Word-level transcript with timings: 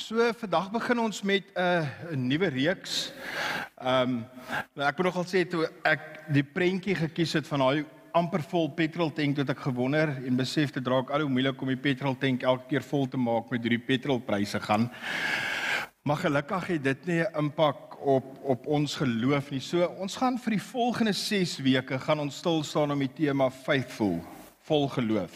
So 0.00 0.16
vandag 0.32 0.70
begin 0.72 0.98
ons 0.98 1.18
met 1.22 1.44
'n 1.52 1.60
uh, 1.60 2.16
nuwe 2.16 2.48
reeks. 2.48 3.12
Ehm 3.76 4.24
um, 4.74 4.82
ek 4.82 4.96
moet 4.96 5.06
nogal 5.06 5.26
sê 5.28 5.44
toe 5.44 5.68
ek 5.84 6.24
die 6.32 6.42
prentjie 6.42 6.94
gekies 6.94 7.32
het 7.36 7.46
van 7.46 7.60
daai 7.60 7.84
amper 8.16 8.40
vol 8.42 8.70
petrol 8.72 9.12
tank 9.12 9.36
het 9.36 9.52
ek 9.52 9.60
gewonder 9.60 10.08
en 10.24 10.40
besef 10.40 10.72
dit 10.72 10.88
raak 10.88 11.10
al 11.10 11.20
hoe 11.20 11.28
moeilik 11.28 11.60
om 11.60 11.68
die 11.68 11.76
petrol 11.76 12.16
tank 12.16 12.42
elke 12.42 12.66
keer 12.72 12.82
vol 12.82 13.06
te 13.08 13.20
maak 13.20 13.50
met 13.50 13.60
hoe 13.60 13.76
die 13.76 13.86
petrolpryse 13.92 14.60
gaan. 14.60 14.88
Maar 16.02 16.16
gelukkig 16.24 16.66
het 16.66 16.82
dit 16.82 17.06
nie 17.06 17.20
'n 17.20 17.36
impak 17.44 18.00
op 18.00 18.40
op 18.42 18.66
ons 18.66 18.96
geloof 18.96 19.50
nie. 19.50 19.60
So 19.60 19.84
ons 19.84 20.16
gaan 20.16 20.38
vir 20.38 20.50
die 20.50 20.66
volgende 20.72 21.12
6 21.12 21.58
weke 21.58 21.98
gaan 21.98 22.20
ons 22.20 22.36
stil 22.36 22.64
staan 22.64 22.90
om 22.90 22.98
die 22.98 23.14
tema 23.14 23.50
faithful 23.50 24.24
vol 24.70 24.86
geloof. 24.88 25.34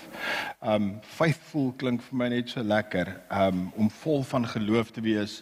Um 0.62 1.00
faithful 1.17 1.73
klink 1.80 2.03
vir 2.07 2.19
my 2.21 2.29
net 2.30 2.53
so 2.53 2.62
lekker 2.62 3.11
um 3.35 3.67
om 3.75 3.91
vol 4.03 4.23
van 4.30 4.46
geloof 4.46 4.93
te 4.95 5.03
wees. 5.03 5.41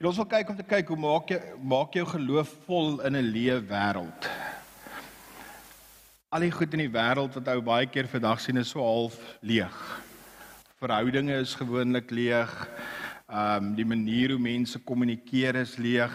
En 0.00 0.10
ons 0.10 0.20
wil 0.20 0.28
kyk 0.28 0.52
om 0.52 0.58
te 0.58 0.66
kyk 0.68 0.92
hoe 0.92 1.00
maak 1.00 1.32
jy 1.32 1.40
maak 1.72 1.96
jou 1.96 2.04
geloof 2.12 2.52
vol 2.66 3.00
in 3.08 3.16
'n 3.16 3.32
leë 3.36 3.58
wêreld. 3.72 4.28
Al 6.30 6.46
die 6.46 6.52
goed 6.52 6.76
in 6.76 6.84
die 6.84 6.92
wêreld 6.92 7.34
wat 7.34 7.48
ou 7.48 7.60
baie 7.60 7.86
keer 7.86 8.08
vandag 8.08 8.40
sien 8.40 8.60
is 8.60 8.70
so 8.70 8.84
half 8.84 9.16
leeg. 9.40 9.76
Verhoudinge 10.80 11.40
is 11.40 11.54
gewoonlik 11.54 12.10
leeg. 12.10 12.52
Um 13.28 13.74
die 13.74 13.84
manier 13.84 14.30
hoe 14.30 14.38
mense 14.38 14.78
kommunikeer 14.78 15.56
is 15.56 15.76
leeg. 15.76 16.12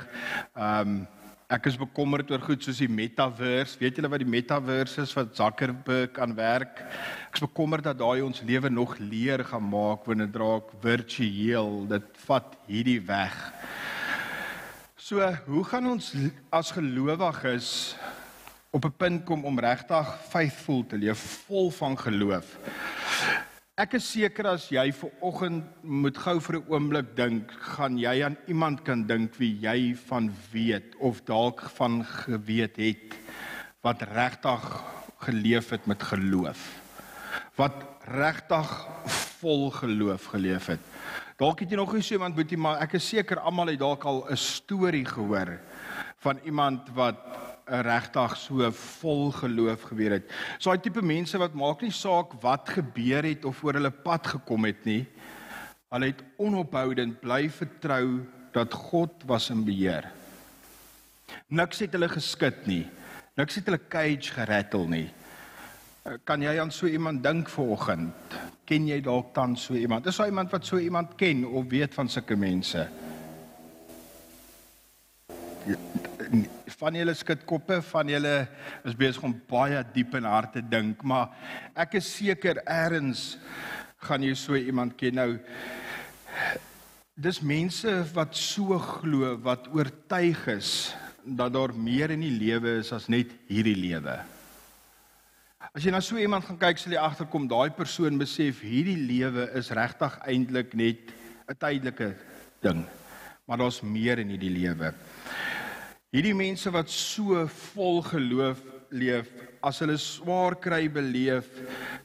Um 0.53 1.07
Ek 1.45 1.67
is 1.69 1.75
bekommerd 1.77 2.31
oor 2.33 2.41
goed 2.41 2.63
soos 2.65 2.79
die 2.81 2.89
metaverse. 2.89 3.77
Weet 3.77 3.99
julle 3.99 4.09
wat 4.09 4.23
die 4.23 4.29
metaverse 4.33 5.03
is 5.05 5.11
wat 5.13 5.35
Zuckerberg 5.37 6.17
aan 6.17 6.33
werk? 6.33 6.79
Ek 7.27 7.37
is 7.37 7.43
bekommerd 7.45 7.85
dat 7.85 7.99
daai 7.99 8.23
ons 8.25 8.41
lewe 8.41 8.71
nog 8.73 8.95
leer 8.97 9.43
gaan 9.45 9.67
maak 9.69 10.07
wanneer 10.09 10.31
dit 10.31 10.39
raak 10.41 10.73
virtueel. 10.81 11.69
Dit 11.91 12.07
vat 12.25 12.57
hierdie 12.65 12.97
weg. 13.05 13.37
So, 14.97 15.21
hoe 15.45 15.61
gaan 15.69 15.91
ons 15.91 16.15
as 16.49 16.73
gelowiges 16.73 17.93
op 18.73 18.89
'n 18.89 18.97
punt 18.97 19.25
kom 19.29 19.45
om 19.45 19.59
regtig 19.61 20.17
faithful 20.33 20.81
te 20.81 20.97
leef, 20.97 21.45
vol 21.45 21.69
van 21.69 21.93
geloof? 21.93 22.57
Ek 23.75 23.97
is 23.97 24.05
seker 24.07 24.47
as 24.47 24.69
jy 24.71 24.85
ver 24.95 25.09
oggend 25.27 25.65
moet 25.83 26.15
gou 26.15 26.37
vir 26.39 26.55
'n 26.55 26.67
oomblik 26.71 27.09
dink, 27.17 27.49
gaan 27.75 27.97
jy 27.99 28.23
aan 28.23 28.37
iemand 28.47 28.85
kan 28.85 29.03
dink 29.03 29.35
wie 29.35 29.51
jy 29.59 29.93
van 30.07 30.31
weet 30.53 30.95
of 31.03 31.19
dalk 31.27 31.59
van 31.75 31.99
geweet 32.07 32.77
het 32.77 33.17
wat 33.83 34.01
regtig 34.15 34.63
geleef 35.19 35.69
het 35.75 35.87
met 35.87 35.99
geloof. 35.99 36.61
Wat 37.57 37.75
regtig 38.07 38.71
vol 39.43 39.69
geloof 39.71 40.23
geleef 40.23 40.67
het. 40.67 40.79
Dalk 41.37 41.59
het 41.59 41.69
jy 41.69 41.75
nog 41.75 41.93
nie 41.93 42.01
so 42.01 42.15
iemand 42.15 42.35
moet 42.35 42.49
jy 42.49 42.57
maar 42.57 42.79
ek 42.79 42.93
is 42.93 43.09
seker 43.09 43.43
almal 43.43 43.67
het 43.67 43.79
dalk 43.79 44.05
al 44.05 44.23
'n 44.31 44.37
storie 44.37 45.05
gehoor 45.05 45.59
van 46.23 46.39
iemand 46.45 46.87
wat 46.95 47.19
regtig 47.65 48.35
so 48.37 48.69
vol 48.71 49.31
geloof 49.33 49.87
gebeur 49.89 50.17
het. 50.19 50.29
So 50.59 50.69
daai 50.69 50.83
tipe 50.85 51.01
mense 51.01 51.39
wat 51.41 51.55
maak 51.57 51.81
nie 51.81 51.93
saak 51.93 52.37
wat 52.43 52.69
gebeur 52.77 53.25
het 53.25 53.45
of 53.45 53.63
oor 53.65 53.79
hulle 53.79 53.91
pad 53.91 54.27
gekom 54.35 54.67
het 54.69 54.85
nie. 54.85 55.03
Hulle 55.93 56.11
het 56.11 56.21
onophoudend 56.41 57.19
bly 57.21 57.47
vertrou 57.49 58.25
dat 58.55 58.73
God 58.73 59.25
was 59.27 59.49
in 59.49 59.65
beheer. 59.65 60.07
Niks 61.49 61.81
het 61.83 61.93
hulle 61.97 62.09
geskit 62.09 62.65
nie. 62.69 62.85
Niks 63.35 63.57
het 63.59 63.67
hulle 63.67 63.81
cage 63.89 64.33
gerattle 64.37 64.87
nie. 64.89 65.07
Kan 66.23 66.43
jy 66.45 66.53
aan 66.61 66.69
so 66.71 66.85
iemand 66.85 67.23
dink 67.25 67.49
vanoggend? 67.49 68.35
Ken 68.69 68.85
jy 68.87 68.99
dalk 69.01 69.33
dan 69.33 69.55
so 69.57 69.73
iemand? 69.73 70.05
Is 70.05 70.17
daar 70.21 70.29
iemand 70.29 70.53
wat 70.53 70.65
so 70.65 70.77
iemand 70.77 71.15
ken 71.17 71.45
of 71.45 71.65
weet 71.69 71.97
van 71.97 72.09
sulke 72.09 72.37
mense? 72.37 72.85
Van 76.79 76.97
julle 76.97 77.13
skitkoppe, 77.15 77.79
van 77.91 78.09
julle 78.09 78.33
is 78.85 78.97
besig 78.97 79.23
om 79.25 79.33
baie 79.49 79.81
diep 79.93 80.15
in 80.19 80.27
harte 80.29 80.61
dink, 80.61 81.03
maar 81.03 81.31
ek 81.75 81.97
is 82.01 82.09
seker 82.17 82.61
eers 82.63 83.35
gaan 84.05 84.23
jy 84.23 84.35
so 84.37 84.57
iemand 84.57 84.95
ken 84.99 85.17
nou. 85.17 85.31
Dis 87.15 87.39
mense 87.41 87.91
wat 88.13 88.35
so 88.37 88.77
glo, 88.79 89.35
wat 89.41 89.69
oortuig 89.73 90.41
is 90.51 90.71
dat 91.25 91.53
daar 91.55 91.73
meer 91.73 92.13
in 92.13 92.21
die 92.21 92.33
lewe 92.35 92.79
is 92.83 92.91
as 92.93 93.07
net 93.09 93.31
hierdie 93.49 93.77
lewe. 93.77 94.19
As 95.73 95.83
jy 95.83 95.91
na 95.91 96.01
so 96.03 96.19
iemand 96.21 96.45
gaan 96.45 96.59
kyk, 96.61 96.77
sal 96.77 96.93
jy 96.93 97.01
agterkom 97.01 97.47
daai 97.49 97.71
persoon 97.75 98.19
besef 98.21 98.61
hierdie 98.61 98.99
lewe 98.99 99.47
is 99.57 99.71
regtig 99.73 100.13
eintlik 100.27 100.75
net 100.77 101.11
'n 101.49 101.57
tydelike 101.57 102.13
ding. 102.61 102.85
Maar 103.47 103.57
daar's 103.57 103.81
meer 103.81 104.19
in 104.19 104.29
hierdie 104.29 104.53
lewe. 104.53 104.93
Hierdie 106.13 106.35
mense 106.37 106.71
wat 106.71 106.91
so 106.91 107.45
vol 107.71 108.01
geloof 108.05 108.61
leef, 108.93 109.29
as 109.65 109.81
hulle 109.81 109.97
swaar 109.97 110.55
kry 110.61 110.85
beleef, 110.91 111.47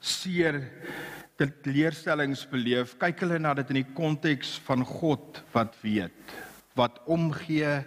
seer 0.01 0.63
dit 1.41 1.69
leerstellings 1.69 2.47
beleef, 2.51 2.97
kyk 3.01 3.25
hulle 3.25 3.39
na 3.41 3.55
dit 3.57 3.71
in 3.73 3.81
die 3.83 3.91
konteks 3.97 4.59
van 4.67 4.85
God 4.85 5.41
wat 5.55 5.77
weet, 5.85 6.35
wat 6.77 7.01
omgee 7.09 7.81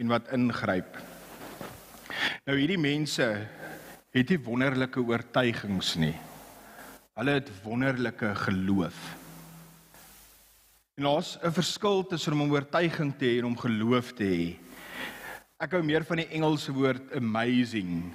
en 0.00 0.10
wat 0.10 0.30
ingryp. 0.34 0.98
Nou 2.46 2.56
hierdie 2.56 2.80
mense 2.80 3.26
het 4.14 4.32
nie 4.32 4.40
wonderlike 4.42 5.02
oortuigings 5.02 5.94
nie. 6.00 6.16
Hulle 7.18 7.36
het 7.36 7.50
wonderlike 7.62 8.32
geloof. 8.46 8.98
En 10.96 11.06
daar's 11.06 11.38
'n 11.42 11.52
verskil 11.52 12.06
tussen 12.06 12.32
om 12.32 12.42
'n 12.42 12.50
oortuiging 12.50 13.12
te 13.18 13.24
hê 13.24 13.38
en 13.38 13.44
om 13.44 13.56
geloof 13.56 14.12
te 14.12 14.24
hê. 14.24 14.69
Ek 15.60 15.74
hou 15.76 15.82
meer 15.84 16.00
van 16.08 16.22
die 16.22 16.30
Engelse 16.32 16.72
woord 16.72 17.10
amazing 17.18 18.06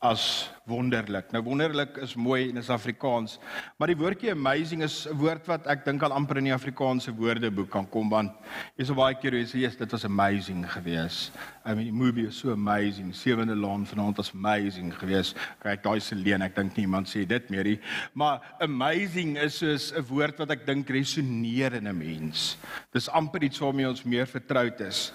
as 0.00 0.22
wonderlik. 0.68 1.32
Nou 1.34 1.42
wonderlik 1.42 1.96
is 2.02 2.14
mooi 2.14 2.48
in 2.48 2.60
Afrikaans, 2.62 3.38
maar 3.78 3.90
die 3.90 3.98
woordjie 3.98 4.30
amazing 4.30 4.82
is 4.82 5.06
'n 5.08 5.16
woord 5.18 5.46
wat 5.46 5.66
ek 5.66 5.84
dink 5.84 6.02
al 6.02 6.12
amper 6.12 6.38
in 6.38 6.44
die 6.44 6.54
Afrikaanse 6.54 7.12
woordeboek 7.14 7.70
kan 7.70 7.86
kom 7.88 8.08
want 8.08 8.32
jy 8.76 8.84
so 8.84 8.94
baie 8.94 9.14
keer 9.14 9.32
sê 9.46 9.58
yes, 9.60 9.76
dit 9.76 9.90
was 9.90 10.04
amazing 10.04 10.64
geweest. 10.70 11.32
I 11.64 11.74
mean 11.74 11.86
the 11.86 11.92
movie 11.92 12.26
was 12.26 12.36
so 12.36 12.52
amazing. 12.52 13.12
Sewende 13.14 13.56
laan 13.56 13.86
vanaand 13.86 14.16
was 14.16 14.32
amazing 14.34 14.92
geweest. 14.94 15.36
Kyk 15.62 15.82
daai 15.82 16.00
se 16.00 16.14
leen, 16.14 16.42
ek 16.42 16.54
dink 16.54 16.76
niemand 16.76 17.08
sê 17.08 17.26
dit 17.26 17.50
meer 17.50 17.64
nie. 17.64 17.80
Maar 18.14 18.40
amazing 18.60 19.36
is 19.38 19.58
soos 19.58 19.92
'n 19.92 20.04
woord 20.08 20.38
wat 20.38 20.50
ek 20.50 20.66
dink 20.66 20.88
resoneer 20.88 21.74
in 21.74 21.88
'n 21.88 21.98
mens. 21.98 22.56
Dis 22.92 23.08
amper 23.08 23.42
iets 23.42 23.58
waarmee 23.58 23.88
ons 23.88 24.04
meer 24.04 24.26
vertroud 24.26 24.80
is. 24.80 25.12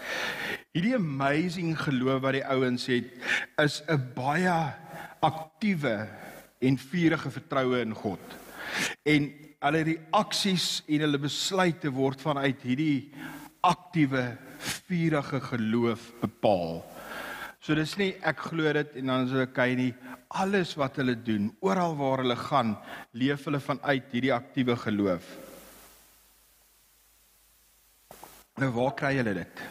Hierdie 0.73 0.95
amazing 0.95 1.77
geloof 1.79 2.21
wat 2.21 2.33
die 2.33 2.45
ouens 2.45 2.85
het 2.85 3.05
is 3.57 3.81
'n 3.87 4.13
baie 4.13 4.73
aktiewe 5.25 6.07
en 6.59 6.77
vurige 6.77 7.31
vertroue 7.31 7.81
in 7.81 7.93
God. 7.93 8.35
En 9.05 9.29
hulle 9.67 9.83
reaksies 9.91 10.67
en 10.87 11.05
hulle 11.05 11.21
besluite 11.21 11.91
word 11.93 12.21
vanuit 12.21 12.61
hierdie 12.65 13.13
aktiewe 13.65 14.23
vurige 14.87 15.41
geloof 15.51 16.11
bepaal. 16.21 16.81
So 17.61 17.75
dis 17.75 17.97
nie 17.99 18.13
ek 18.25 18.45
glo 18.51 18.71
dit 18.73 18.99
en 19.01 19.11
dan 19.11 19.25
is 19.25 19.33
dit 19.33 19.43
okay 19.43 19.73
nie. 19.75 19.91
Alles 20.37 20.73
wat 20.79 20.99
hulle 20.99 21.15
doen, 21.15 21.49
oral 21.63 21.95
waar 21.97 22.21
hulle 22.23 22.35
gaan, 22.39 22.75
leef 23.15 23.47
hulle 23.47 23.61
vanuit 23.63 24.11
hierdie 24.13 24.33
aktiewe 24.35 24.75
geloof. 24.79 25.27
Nou 28.57 28.71
waar 28.75 28.95
kry 28.97 29.13
hulle 29.19 29.35
dit? 29.37 29.65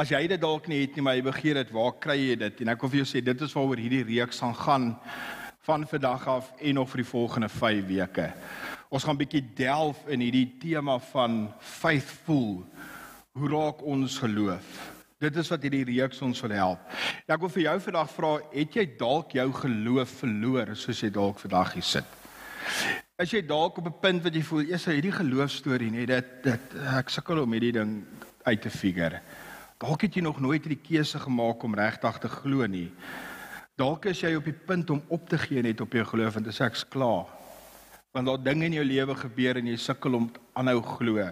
As 0.00 0.08
jy 0.08 0.22
dit 0.30 0.40
dalk 0.40 0.64
nie 0.70 0.78
het 0.80 0.94
nie, 0.96 1.02
maar 1.04 1.18
jy 1.18 1.24
begeer 1.26 1.58
dit, 1.60 1.72
waar 1.76 1.90
kry 2.00 2.14
jy 2.16 2.36
dit? 2.40 2.60
En 2.64 2.70
ek 2.72 2.80
wil 2.80 2.88
vir 2.88 3.02
jou 3.02 3.08
sê 3.10 3.20
dit 3.20 3.42
is 3.44 3.52
waaroor 3.52 3.80
hierdie 3.82 4.04
reeks 4.08 4.38
gaan 4.40 4.54
gaan 4.56 4.86
van 5.68 5.82
vandag 5.90 6.22
af 6.32 6.46
en 6.56 6.78
nog 6.78 6.88
vir 6.88 7.02
die 7.02 7.10
volgende 7.10 7.50
5 7.52 7.82
weke. 7.90 8.30
Ons 8.88 9.04
gaan 9.04 9.18
bietjie 9.20 9.42
delf 9.58 10.00
in 10.08 10.22
hierdie 10.24 10.46
tema 10.62 10.94
van 11.10 11.34
faithful. 11.60 12.62
Hoe 13.36 13.50
raak 13.52 13.82
ons 13.84 14.16
geloof? 14.22 14.70
Dit 15.20 15.36
is 15.36 15.52
wat 15.52 15.66
hierdie 15.68 15.84
reeks 15.90 16.24
ons 16.24 16.40
wil 16.46 16.56
help. 16.56 16.96
Ek 17.28 17.44
wil 17.44 17.52
vir 17.58 17.66
jou 17.66 17.76
vandag 17.90 18.14
vra, 18.14 18.32
het 18.54 18.80
jy 18.80 18.86
dalk 19.04 19.36
jou 19.36 19.46
geloof 19.58 20.16
verloor 20.22 20.72
soos 20.80 21.04
jy 21.04 21.12
dalk 21.12 21.44
vandag 21.44 21.76
hier 21.76 21.88
sit? 21.90 22.16
As 23.20 23.36
jy 23.36 23.44
dalk 23.44 23.76
op 23.76 23.92
'n 23.92 24.00
punt 24.00 24.24
wat 24.24 24.32
jy 24.32 24.42
voel, 24.48 24.64
eers 24.64 24.88
hierdie 24.88 25.12
geloofstorie, 25.12 25.92
nee, 25.92 26.06
dit 26.06 26.42
dit 26.42 26.74
ek 26.96 27.12
sukkel 27.12 27.44
om 27.44 27.52
hierdie 27.52 27.76
ding 27.76 28.00
uit 28.48 28.62
te 28.62 28.70
figure. 28.70 29.20
Dalk 29.80 30.02
het 30.04 30.16
jy 30.18 30.20
nog 30.20 30.42
nooit 30.44 30.66
die 30.68 30.76
keuse 30.76 31.16
gemaak 31.22 31.62
om 31.64 31.74
regtig 31.78 32.18
te 32.20 32.28
glo 32.28 32.66
nie. 32.68 32.90
Dalk 33.80 34.10
is 34.10 34.18
jy 34.20 34.34
op 34.36 34.44
die 34.44 34.52
punt 34.52 34.90
om 34.92 35.00
op 35.08 35.22
te 35.30 35.38
gee 35.40 35.62
net 35.64 35.80
op 35.80 35.96
jou 35.96 36.04
geloof 36.04 36.36
en 36.36 36.44
te 36.44 36.52
sê 36.52 36.66
ek's 36.66 36.82
klaar. 36.84 37.30
Want 38.12 38.28
daar 38.28 38.42
dinge 38.44 38.68
in 38.68 38.76
jou 38.76 38.84
lewe 38.84 39.16
gebeur 39.16 39.56
en 39.56 39.70
jy 39.70 39.78
sukkel 39.80 40.18
om 40.18 40.26
aanhou 40.52 40.82
glo. 40.84 41.24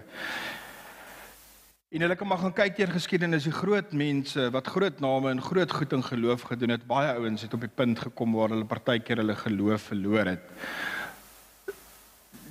En 1.93 2.05
hulle 2.05 2.17
kan 2.17 2.29
maar 2.31 2.41
gaan 2.41 2.57
kyk 2.57 2.81
deur 2.81 2.95
geskiedenis, 2.95 3.45
die 3.45 3.53
groot 3.53 3.93
mense 3.93 4.49
wat 4.55 4.73
groot 4.73 4.97
name 4.97 5.35
en 5.35 5.45
groot 5.45 5.77
goed 5.77 5.93
in 5.93 6.09
geloof 6.09 6.49
gedoen 6.49 6.73
het, 6.73 6.89
baie 6.89 7.13
ouens 7.21 7.45
het 7.45 7.53
op 7.53 7.61
die 7.61 7.69
punt 7.69 8.01
gekom 8.01 8.33
waar 8.33 8.55
hulle 8.55 8.65
partykeer 8.65 9.21
hulle 9.21 9.37
geloof 9.45 9.91
verloor 9.93 10.33
het. 10.33 10.53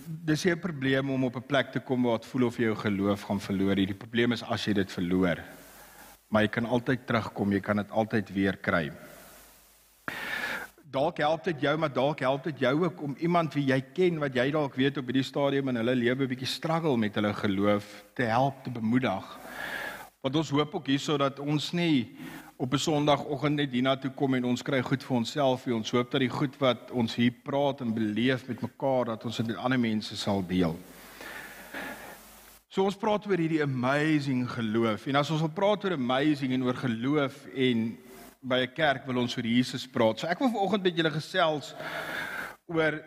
dis 0.06 0.45
'n 0.47 0.59
probleem 0.59 1.11
om 1.11 1.25
op 1.25 1.37
'n 1.37 1.47
plek 1.47 1.73
te 1.73 1.81
kom 1.81 2.03
waar 2.03 2.19
dit 2.19 2.27
voel 2.27 2.47
of 2.47 2.56
jy 2.56 2.65
jou 2.65 2.77
geloof 2.77 3.23
gaan 3.23 3.41
verloor. 3.41 3.75
Die 3.75 3.95
probleem 3.95 4.33
is 4.33 4.43
as 4.43 4.65
jy 4.65 4.73
dit 4.73 4.93
verloor. 4.93 5.58
Maar 6.29 6.45
jy 6.45 6.49
kan 6.49 6.67
altyd 6.69 7.07
terugkom, 7.09 7.53
jy 7.53 7.61
kan 7.65 7.81
dit 7.81 7.91
altyd 7.91 8.33
weer 8.37 8.57
kry. 8.61 8.91
Dalk 10.89 11.21
help 11.21 11.45
dit 11.45 11.61
jou, 11.61 11.75
maar 11.77 11.93
dalk 11.93 12.21
help 12.25 12.45
dit 12.49 12.61
jou 12.65 12.75
ook 12.85 13.03
om 13.05 13.15
iemand 13.21 13.57
wie 13.57 13.67
jy 13.69 13.81
ken 13.97 14.21
wat 14.21 14.37
jy 14.37 14.51
dalk 14.53 14.77
weet 14.77 14.97
op 15.01 15.09
hierdie 15.09 15.25
stadium 15.25 15.69
in 15.69 15.81
hulle 15.81 15.95
lewe 15.97 16.29
bietjie 16.31 16.49
struggle 16.49 16.97
met 16.97 17.17
hulle 17.17 17.35
geloof 17.37 17.89
te 18.17 18.29
help 18.29 18.63
te 18.65 18.73
bemoedig. 18.73 19.27
Want 20.25 20.37
ons 20.37 20.53
hoop 20.53 20.75
ook 20.75 20.89
hierso 20.89 21.17
dat 21.21 21.41
ons 21.41 21.73
nie 21.73 22.17
op 22.57 22.73
'n 22.73 22.79
Sondagoggend 22.79 23.57
net 23.57 23.73
hiernatoe 23.73 24.11
kom 24.11 24.35
en 24.35 24.45
ons 24.45 24.63
kry 24.63 24.81
goed 24.83 25.03
vir 25.05 25.17
onsself 25.17 25.67
nie. 25.67 25.75
Ons 25.75 25.91
hoop 25.91 26.11
dat 26.11 26.21
die 26.21 26.29
goed 26.29 26.57
wat 26.59 26.91
ons 26.91 27.15
hier 27.15 27.33
praat 27.43 27.81
en 27.81 27.95
beleef 27.95 28.49
met 28.49 28.61
mekaar 28.61 29.05
dat 29.05 29.25
ons 29.25 29.37
dit 29.37 29.47
met 29.47 29.57
ander 29.57 29.79
mense 29.79 30.17
sal 30.17 30.47
deel. 30.47 30.77
So 32.69 32.85
ons 32.85 32.99
praat 33.00 33.25
oor 33.25 33.41
hierdie 33.41 33.62
amazing 33.65 34.43
geloof. 34.53 35.06
En 35.09 35.17
as 35.17 35.31
ons 35.32 35.41
wil 35.41 35.53
praat 35.56 35.87
oor 35.87 35.94
amazing 35.97 36.53
en 36.53 36.67
oor 36.67 36.76
geloof 36.76 37.47
en 37.56 37.87
by 38.44 38.59
'n 38.67 38.75
kerk 38.76 39.06
wil 39.06 39.23
ons 39.23 39.37
oor 39.38 39.47
Jesus 39.47 39.87
praat. 39.88 40.20
So 40.20 40.26
ek 40.26 40.38
wil 40.38 40.53
vanoggend 40.53 40.82
met 40.82 40.97
julle 40.97 41.11
gesels 41.11 41.75
oor 42.67 43.00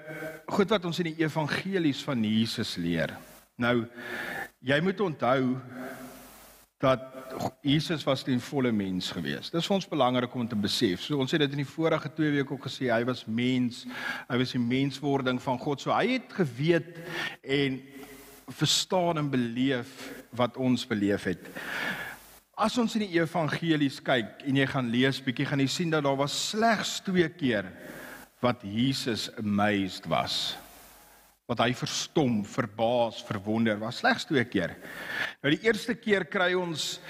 goed 0.47 0.69
wat 0.69 0.85
ons 0.85 0.99
in 0.99 1.13
die 1.13 1.23
evangelies 1.23 2.01
van 2.01 2.23
Jesus 2.23 2.75
leer. 2.77 3.13
Nou 3.55 3.85
jy 4.65 4.81
moet 4.81 4.99
onthou 4.99 5.61
dat 6.81 6.99
Jesus 7.61 8.03
was 8.03 8.25
'n 8.25 8.39
volle 8.39 8.71
mens 8.71 9.11
gewees. 9.11 9.51
Dis 9.51 9.67
vir 9.67 9.75
ons 9.75 9.87
belangrik 9.87 10.33
om 10.35 10.47
te 10.47 10.55
besef. 10.55 11.01
So 11.01 11.19
ons 11.19 11.31
het 11.31 11.39
dit 11.39 11.51
in 11.51 11.63
die 11.63 11.73
vorige 11.75 12.09
2 12.09 12.31
weke 12.31 12.53
ook 12.53 12.65
gesê, 12.65 12.89
hy 12.89 13.03
was 13.05 13.25
mens. 13.25 13.85
Hy 14.27 14.37
was 14.37 14.51
die 14.51 14.59
menswording 14.59 15.41
van 15.41 15.59
God. 15.59 15.81
So 15.81 15.91
hy 15.91 16.07
het 16.07 16.33
geweet 16.33 16.97
en 17.43 17.81
verstaan 18.51 19.17
en 19.17 19.29
beleef 19.31 20.11
wat 20.35 20.57
ons 20.57 20.85
beleef 20.87 21.23
het. 21.29 21.49
As 22.55 22.77
ons 22.77 22.95
in 22.95 23.05
die 23.07 23.19
evangelies 23.19 23.99
kyk 24.03 24.43
en 24.45 24.59
jy 24.61 24.67
gaan 24.69 24.91
lees 24.93 25.21
bietjie 25.23 25.47
gaan 25.49 25.63
jy 25.63 25.69
sien 25.71 25.93
dat 25.93 26.03
daar 26.05 26.19
was 26.19 26.35
slegs 26.51 26.99
2 27.07 27.29
keer 27.39 27.71
wat 28.41 28.61
Jesus 28.65 29.29
amazed 29.37 30.05
was 30.09 30.57
wat 31.51 31.65
hy 31.65 31.73
verstom, 31.75 32.45
verbaas, 32.47 33.19
verwonder 33.27 33.75
was 33.81 33.99
slegs 33.99 34.23
twee 34.29 34.43
keer. 34.47 34.71
Nou 35.43 35.51
die 35.51 35.65
eerste 35.65 35.97
keer 35.99 36.23
kry 36.31 36.53
ons 36.55 37.01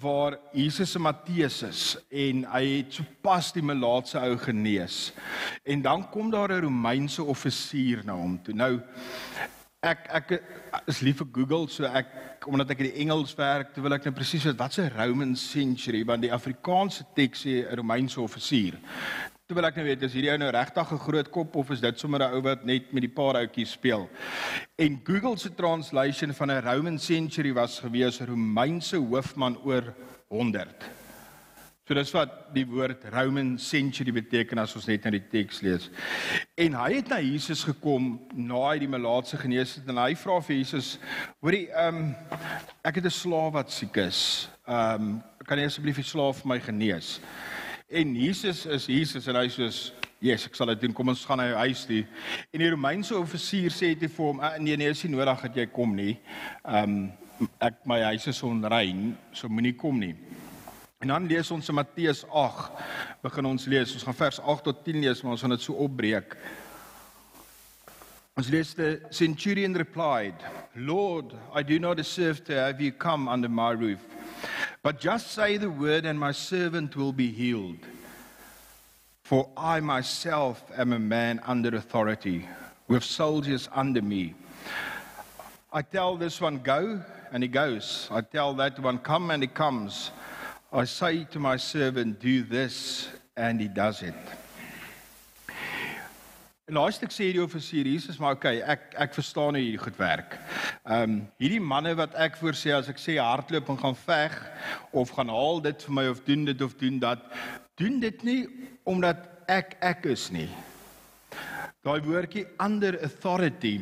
waar 0.00 0.38
Jesus 0.56 0.94
se 0.94 1.02
Matteus 1.02 1.60
is 1.66 1.82
en 2.08 2.46
hy 2.54 2.62
het 2.78 2.96
sopas 2.96 3.50
die 3.52 3.64
melaatse 3.66 4.16
ou 4.22 4.38
genees. 4.40 5.10
En 5.68 5.84
dan 5.84 6.06
kom 6.08 6.32
daar 6.32 6.52
'n 6.52 6.64
Romeinse 6.64 7.22
offisier 7.22 8.00
na 8.04 8.16
hom 8.16 8.38
toe. 8.42 8.54
Nou 8.54 8.80
ek 9.80 10.08
ek 10.12 10.32
is 10.92 11.00
lief 11.00 11.22
vir 11.22 11.28
Google, 11.32 11.66
so 11.72 11.88
ek 11.88 12.44
omdat 12.48 12.74
ek 12.74 12.82
in 12.84 12.90
die 12.90 13.00
Engels 13.04 13.32
werk, 13.36 13.72
wil 13.84 13.96
ek 13.96 14.04
nou 14.08 14.12
presies 14.16 14.44
weet 14.44 14.60
wat 14.60 14.76
'n 14.78 14.92
Roman 14.92 15.34
century 15.36 16.04
want 16.04 16.22
die 16.22 16.32
Afrikaanse 16.32 17.04
teks 17.16 17.44
sê 17.44 17.64
'n 17.64 17.76
Romeinse 17.80 18.20
offisier. 18.20 18.76
Toe 19.48 19.56
wil 19.56 19.64
ek 19.64 19.76
nou 19.76 19.84
weet, 19.84 20.02
is 20.02 20.12
hierdie 20.12 20.30
ou 20.30 20.38
nou 20.38 20.50
regtig 20.50 20.92
'n 20.92 20.98
groot 20.98 21.30
kop 21.30 21.56
of 21.56 21.70
is 21.70 21.80
dit 21.80 21.98
sommer 21.98 22.20
'n 22.20 22.34
ou 22.34 22.42
wat 22.42 22.64
net 22.64 22.92
met 22.92 23.02
die 23.02 23.08
paar 23.08 23.36
ouetjies 23.36 23.72
speel? 23.72 24.08
En 24.78 25.00
Google 25.02 25.38
se 25.38 25.48
translation 25.54 26.34
van 26.34 26.50
'n 26.50 26.62
Roman 26.62 26.98
century 26.98 27.52
was 27.52 27.80
gewees 27.80 28.20
Romeinse 28.20 28.96
hoofman 28.96 29.56
oor 29.64 29.94
100. 30.28 30.99
So 31.90 31.96
dis 31.98 32.12
wat 32.14 32.34
die 32.54 32.62
woord 32.70 33.02
Roman 33.10 33.56
century 33.58 34.12
beteken 34.14 34.60
as 34.62 34.76
ons 34.78 34.84
net 34.86 35.02
na 35.02 35.10
die 35.10 35.24
teks 35.32 35.56
lees. 35.66 35.88
En 36.54 36.76
hy 36.78 36.90
het 36.92 37.08
na 37.10 37.16
Jesus 37.18 37.64
gekom 37.66 38.12
na 38.30 38.60
hy 38.68 38.76
die 38.84 38.88
melaatse 38.92 39.34
genees 39.40 39.72
het 39.74 39.88
en 39.90 39.98
hy 39.98 40.12
vra 40.14 40.36
vir 40.38 40.54
Jesus: 40.60 40.90
"Hoorie, 41.42 41.64
ehm 41.74 41.96
um, 41.98 42.12
ek 42.86 43.00
het 43.00 43.08
'n 43.10 43.10
slaaf 43.10 43.50
wat 43.56 43.74
siek 43.74 43.96
is. 44.06 44.46
Ehm 44.68 45.02
um, 45.02 45.22
kan 45.42 45.58
jy 45.58 45.64
asseblief 45.66 45.98
die 45.98 46.06
slaaf 46.06 46.44
vir 46.44 46.48
my 46.52 46.60
genees?" 46.60 47.18
En 47.90 48.14
Jesus 48.14 48.66
is 48.66 48.86
Jesus 48.86 49.26
en 49.26 49.34
hy 49.34 49.48
sê 49.48 49.66
Yes, 50.20 50.46
ek 50.46 50.54
sal 50.54 50.66
dit 50.66 50.80
doen. 50.80 50.92
Kom 50.92 51.08
ons 51.08 51.24
gaan 51.24 51.38
na 51.38 51.48
jou 51.48 51.56
huis 51.56 51.86
toe. 51.86 52.04
En 52.52 52.60
die 52.60 52.70
Romeinse 52.70 53.18
offisier 53.18 53.70
sê 53.70 53.98
dit 53.98 54.12
vir 54.12 54.26
hom, 54.26 54.40
ah, 54.40 54.58
"Nee, 54.58 54.76
nee, 54.76 54.90
is 54.90 55.02
nie 55.04 55.16
nodig 55.16 55.42
dat 55.42 55.56
jy 55.56 55.66
kom 55.66 55.96
nie. 55.96 56.20
Ehm 56.64 56.84
um, 56.84 57.12
ek 57.58 57.84
my 57.84 58.00
huis 58.02 58.28
is 58.28 58.42
onrein, 58.42 59.18
so 59.32 59.48
moenie 59.48 59.74
kom 59.74 59.98
nie." 59.98 60.14
En 61.00 61.08
dan 61.08 61.26
lees 61.26 61.48
ons 61.50 61.68
in 61.68 61.74
Matteus 61.74 62.26
8. 62.28 62.72
Begin 63.24 63.46
ons 63.48 63.64
lees. 63.72 63.92
Ons 63.96 64.02
gaan 64.04 64.16
vers 64.18 64.40
8 64.52 64.66
tot 64.68 64.82
10 64.84 64.98
lees, 65.00 65.22
maar 65.22 65.32
ons 65.32 65.40
gaan 65.40 65.54
dit 65.54 65.62
so 65.64 65.78
opbreek. 65.80 66.34
Ons 68.36 68.50
lees 68.52 68.74
the 68.76 69.00
centurion 69.08 69.72
replied, 69.76 70.36
"Lord, 70.76 71.32
I 71.56 71.62
do 71.62 71.78
not 71.78 71.96
deserve 71.96 72.44
to 72.44 72.52
have 72.52 72.82
you 72.84 72.92
come 72.92 73.32
under 73.32 73.48
my 73.48 73.72
roof." 73.72 74.00
But 74.82 75.00
just 75.00 75.32
say 75.32 75.56
the 75.56 75.70
word, 75.70 76.04
and 76.04 76.18
my 76.18 76.32
servant 76.32 76.94
will 76.96 77.12
be 77.12 77.32
healed. 77.32 77.86
For 79.24 79.48
I 79.56 79.80
myself 79.80 80.62
am 80.76 80.92
a 80.92 80.98
man 80.98 81.40
under 81.46 81.76
authority, 81.76 82.46
with 82.88 83.04
soldiers 83.04 83.68
under 83.74 84.02
me. 84.02 84.34
I 85.72 85.82
tell 85.82 86.18
this 86.18 86.40
one, 86.40 86.58
go, 86.58 87.02
and 87.32 87.42
he 87.42 87.48
goes. 87.48 88.08
I 88.10 88.20
tell 88.20 88.54
that 88.54 88.78
one, 88.78 88.98
come, 88.98 89.30
and 89.30 89.42
he 89.42 89.48
comes. 89.48 90.10
I 90.72 90.84
say 90.84 91.24
to 91.32 91.40
my 91.40 91.56
servant, 91.56 92.20
do 92.20 92.42
this, 92.44 93.08
and 93.36 93.60
he 93.60 93.66
does 93.66 94.02
it. 94.02 94.14
En 96.70 96.76
daai 96.78 96.92
stuk 96.94 97.10
sê 97.10 97.32
die 97.34 97.42
offisier 97.42 97.88
Jesus, 97.90 98.20
maar 98.22 98.36
okay, 98.36 98.60
ek 98.62 98.92
ek 99.02 99.16
verstaan 99.16 99.56
hoe 99.58 99.64
hierdie 99.64 99.80
goed 99.82 99.98
werk. 99.98 100.36
Ehm 100.84 101.02
um, 101.02 101.16
hierdie 101.42 101.58
manne 101.58 101.96
wat 101.98 102.14
ek 102.14 102.38
voorsê 102.38 102.70
as 102.76 102.86
ek 102.92 103.02
sê 103.02 103.16
hardloop 103.18 103.72
en 103.74 103.80
gaan 103.80 103.98
veg 103.98 104.36
of 104.94 105.10
gaan 105.16 105.34
haal 105.34 105.58
dit 105.64 105.82
vir 105.88 105.96
my 105.98 106.06
of 106.12 106.22
doen 106.28 106.46
dit 106.46 106.62
of 106.62 106.78
doen 106.78 107.02
dat, 107.02 107.26
doen 107.74 107.98
dit 108.06 108.22
nie 108.22 108.40
omdat 108.86 109.26
ek 109.50 109.74
ek 109.82 110.06
is 110.14 110.28
nie. 110.30 110.46
Daai 111.82 111.98
woordjie 112.06 112.46
under 112.62 112.94
authority 113.02 113.80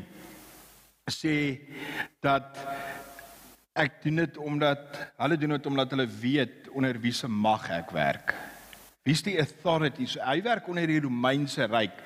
sê 1.13 1.37
dat 2.25 2.57
ek 3.79 4.03
doen 4.03 4.23
dit 4.25 4.39
omdat 4.43 5.01
hulle 5.23 5.39
doen 5.39 5.57
dit 5.57 5.67
omdat 5.71 5.95
hulle 5.95 6.07
weet 6.21 6.69
onder 6.75 6.99
wie 7.01 7.15
se 7.15 7.29
mag 7.31 7.69
ek 7.75 7.93
werk. 7.95 8.35
Wie's 9.07 9.23
die 9.25 9.39
authorities? 9.41 10.19
Hy 10.21 10.43
werk 10.45 10.67
onder 10.69 10.89
die 10.91 11.01
Romeinse 11.01 11.65
ryk. 11.71 12.03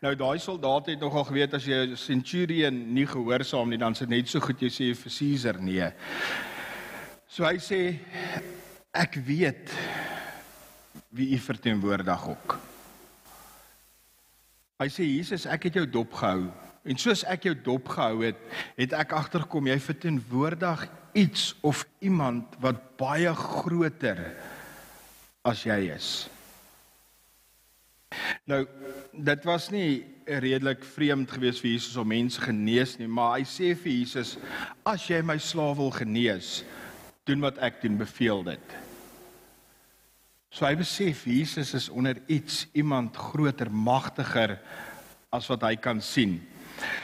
Nou 0.00 0.14
daai 0.16 0.38
soldate 0.40 0.94
het 0.94 1.02
nogal 1.04 1.26
geweet 1.28 1.54
as 1.58 1.66
jy 1.66 1.82
'n 1.92 1.96
centurion 1.96 2.94
nie 2.94 3.06
gehoorsaam 3.06 3.68
nie, 3.68 3.78
dan 3.78 3.92
dit 3.92 4.08
net 4.08 4.28
so 4.28 4.40
goed 4.40 4.62
jy 4.62 4.70
sê 4.70 4.94
vir 4.94 5.12
Caesar 5.18 5.60
nee. 5.60 5.92
So 7.28 7.44
hy 7.44 7.58
sê 7.58 7.98
ek 8.94 9.18
weet 9.26 9.70
wie 11.10 11.34
u 11.34 11.38
verteenwoordig 11.38 12.28
ook. 12.28 12.58
Hy 14.78 14.88
sê 14.88 15.04
Jesus, 15.04 15.46
ek 15.46 15.64
het 15.64 15.74
jou 15.74 15.86
dop 15.86 16.12
gehou 16.12 16.52
en 16.86 17.00
soos 17.00 17.24
ek 17.26 17.48
jou 17.48 17.54
dop 17.66 17.90
gehou 17.96 18.22
het, 18.24 18.38
het 18.78 18.94
ek 18.96 19.14
agterkom 19.16 19.68
jy 19.68 19.78
verteenwoordig 19.82 20.86
iets 21.16 21.54
of 21.66 21.84
iemand 22.04 22.56
wat 22.62 22.82
baie 23.00 23.32
groter 23.34 24.20
as 25.46 25.64
jy 25.66 25.78
is. 25.94 26.10
Nou 28.46 28.62
dit 29.16 29.48
was 29.48 29.70
nie 29.74 30.04
redelik 30.26 30.84
vreemd 30.84 31.30
geweest 31.30 31.62
vir 31.62 31.72
Jesus 31.72 31.96
om 32.00 32.08
mense 32.10 32.40
genees 32.42 32.96
nie, 33.00 33.08
maar 33.08 33.36
hy 33.38 33.46
sê 33.48 33.74
vir 33.74 33.92
Jesus: 33.92 34.36
"As 34.84 35.06
jy 35.10 35.22
my 35.22 35.38
slaaf 35.38 35.76
wil 35.78 35.90
genees, 35.90 36.64
doen 37.26 37.40
wat 37.40 37.58
ek 37.58 37.80
doen, 37.82 37.96
beveel 37.98 38.42
dit." 38.44 38.76
So 40.50 40.64
hy 40.64 40.76
besef 40.76 41.26
Jesus 41.26 41.74
is 41.74 41.88
onder 41.88 42.16
iets, 42.26 42.66
iemand 42.72 43.16
groter, 43.16 43.70
magtiger 43.70 44.58
as 45.30 45.48
wat 45.48 45.62
hy 45.62 45.76
kan 45.76 46.00
sien. 46.00 46.40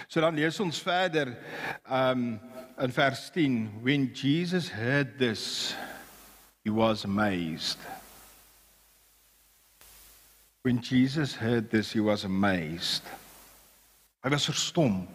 So 0.09 0.21
dan 0.21 0.35
lees 0.35 0.61
ons 0.61 0.81
verder 0.83 1.37
um 1.89 2.41
in 2.79 2.93
vers 2.93 3.31
10, 3.31 3.83
when 3.83 4.13
Jesus 4.15 4.69
heard 4.69 5.19
this, 5.19 5.75
he 6.65 6.71
was 6.71 7.05
amazed. 7.05 7.79
When 10.63 10.81
Jesus 10.81 11.35
heard 11.35 11.71
this, 11.71 11.93
he 11.93 12.01
was 12.01 12.25
amazed. 12.25 13.03
Hy 14.23 14.31
was 14.31 14.47
verstom. 14.47 15.07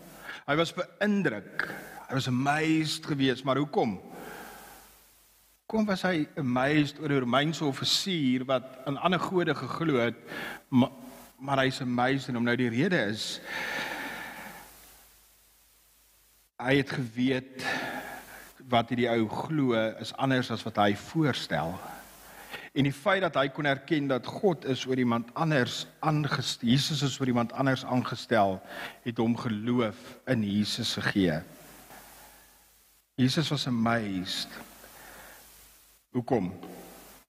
Hy 0.48 0.56
was 0.56 0.74
beïndruk. 0.76 1.68
Hy 2.08 2.14
was 2.14 2.28
amazed 2.28 3.08
geweest, 3.08 3.44
maar 3.44 3.60
hoekom? 3.60 3.98
Kom 5.68 5.88
was 5.88 6.06
hy 6.08 6.28
amazed 6.40 7.00
oor 7.00 7.12
'n 7.12 7.24
Romeinse 7.24 7.66
offisier 7.66 8.46
wat 8.46 8.64
aan 8.86 8.98
ander 8.98 9.20
gode 9.20 9.56
geglo 9.56 10.00
het, 10.00 10.16
maar, 10.70 10.92
maar 11.40 11.60
hy's 11.64 11.82
amazed 11.82 12.30
en 12.30 12.38
om 12.38 12.44
nou 12.44 12.56
die 12.56 12.70
rede 12.70 13.00
is 13.12 13.42
hy 16.58 16.80
het 16.80 16.90
geweet 16.90 17.66
wat 18.68 18.90
hierdie 18.90 19.10
ou 19.12 19.28
glo 19.30 19.78
is 20.02 20.10
anders 20.18 20.50
as 20.52 20.64
wat 20.66 20.80
hy 20.82 20.96
voorstel. 20.98 21.76
En 22.78 22.86
die 22.86 22.94
feit 22.94 23.22
dat 23.22 23.38
hy 23.38 23.48
kon 23.54 23.70
erken 23.70 24.10
dat 24.10 24.26
God 24.26 24.66
is 24.70 24.86
oor 24.90 24.98
iemand 24.98 25.30
anders 25.38 25.86
aangestel, 26.06 26.70
Jesus 26.70 27.04
is 27.06 27.20
oor 27.22 27.30
iemand 27.30 27.54
anders 27.54 27.86
aangestel, 27.86 28.58
het 29.06 29.22
hom 29.22 29.38
geloof 29.38 30.00
in 30.34 30.44
Jesus 30.46 30.96
gegee. 30.98 31.40
Jesus 33.18 33.50
was 33.54 33.68
amazed. 33.70 34.50
Hoekom? 36.14 36.52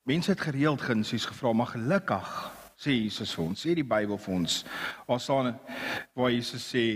Mense 0.08 0.32
het 0.32 0.40
gereeld 0.40 0.80
gunsies 0.80 1.28
gevra, 1.28 1.52
maar 1.52 1.74
gelukkig 1.76 2.32
sê 2.80 2.96
Jesus 2.96 3.34
vir 3.36 3.44
ons, 3.44 3.60
sê 3.60 3.76
die 3.76 3.84
Bybel 3.84 4.20
vir 4.20 4.34
ons. 4.40 4.62
Waar 5.08 5.20
staan 5.20 5.54
waar 6.16 6.32
Jesus 6.32 6.64
sê 6.64 6.86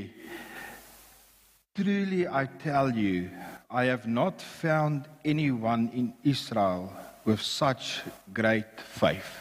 Truly 1.75 2.29
I 2.29 2.45
tell 2.61 2.93
you, 2.93 3.31
I 3.71 3.85
have 3.85 4.07
not 4.07 4.43
found 4.43 5.09
anyone 5.25 5.89
in 5.95 6.13
Israel 6.23 6.93
with 7.25 7.41
such 7.41 8.03
great 8.31 8.79
faith. 8.79 9.41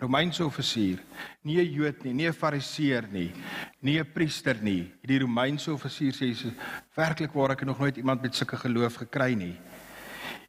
Romeinse 0.00 0.40
offisier, 0.40 0.96
nie 1.44 1.60
'n 1.60 1.72
Jood 1.74 2.04
nie, 2.04 2.14
nie 2.14 2.26
'n 2.28 2.32
Fariseer 2.32 3.04
nie, 3.12 3.32
nie 3.82 3.98
'n 3.98 4.12
priester 4.14 4.56
nie. 4.62 4.90
Die 5.04 5.18
Romeinse 5.18 5.70
offisier 5.70 6.12
sê 6.12 6.32
Jesus, 6.32 6.54
werklik 6.96 7.34
waar 7.34 7.50
ek 7.50 7.66
nog 7.66 7.78
nooit 7.78 7.98
iemand 7.98 8.22
met 8.22 8.34
sulke 8.34 8.56
geloof 8.56 8.94
gekry 8.94 9.34
nie. 9.34 9.60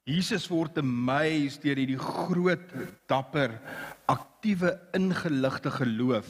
Jesus 0.05 0.47
word 0.47 0.77
amazed 0.77 1.61
deur 1.63 1.75
hierdie 1.75 1.99
groot, 1.99 2.63
dapper, 3.07 3.59
aktiewe, 4.07 4.79
ingeligte 4.93 5.69
geloof. 5.69 6.29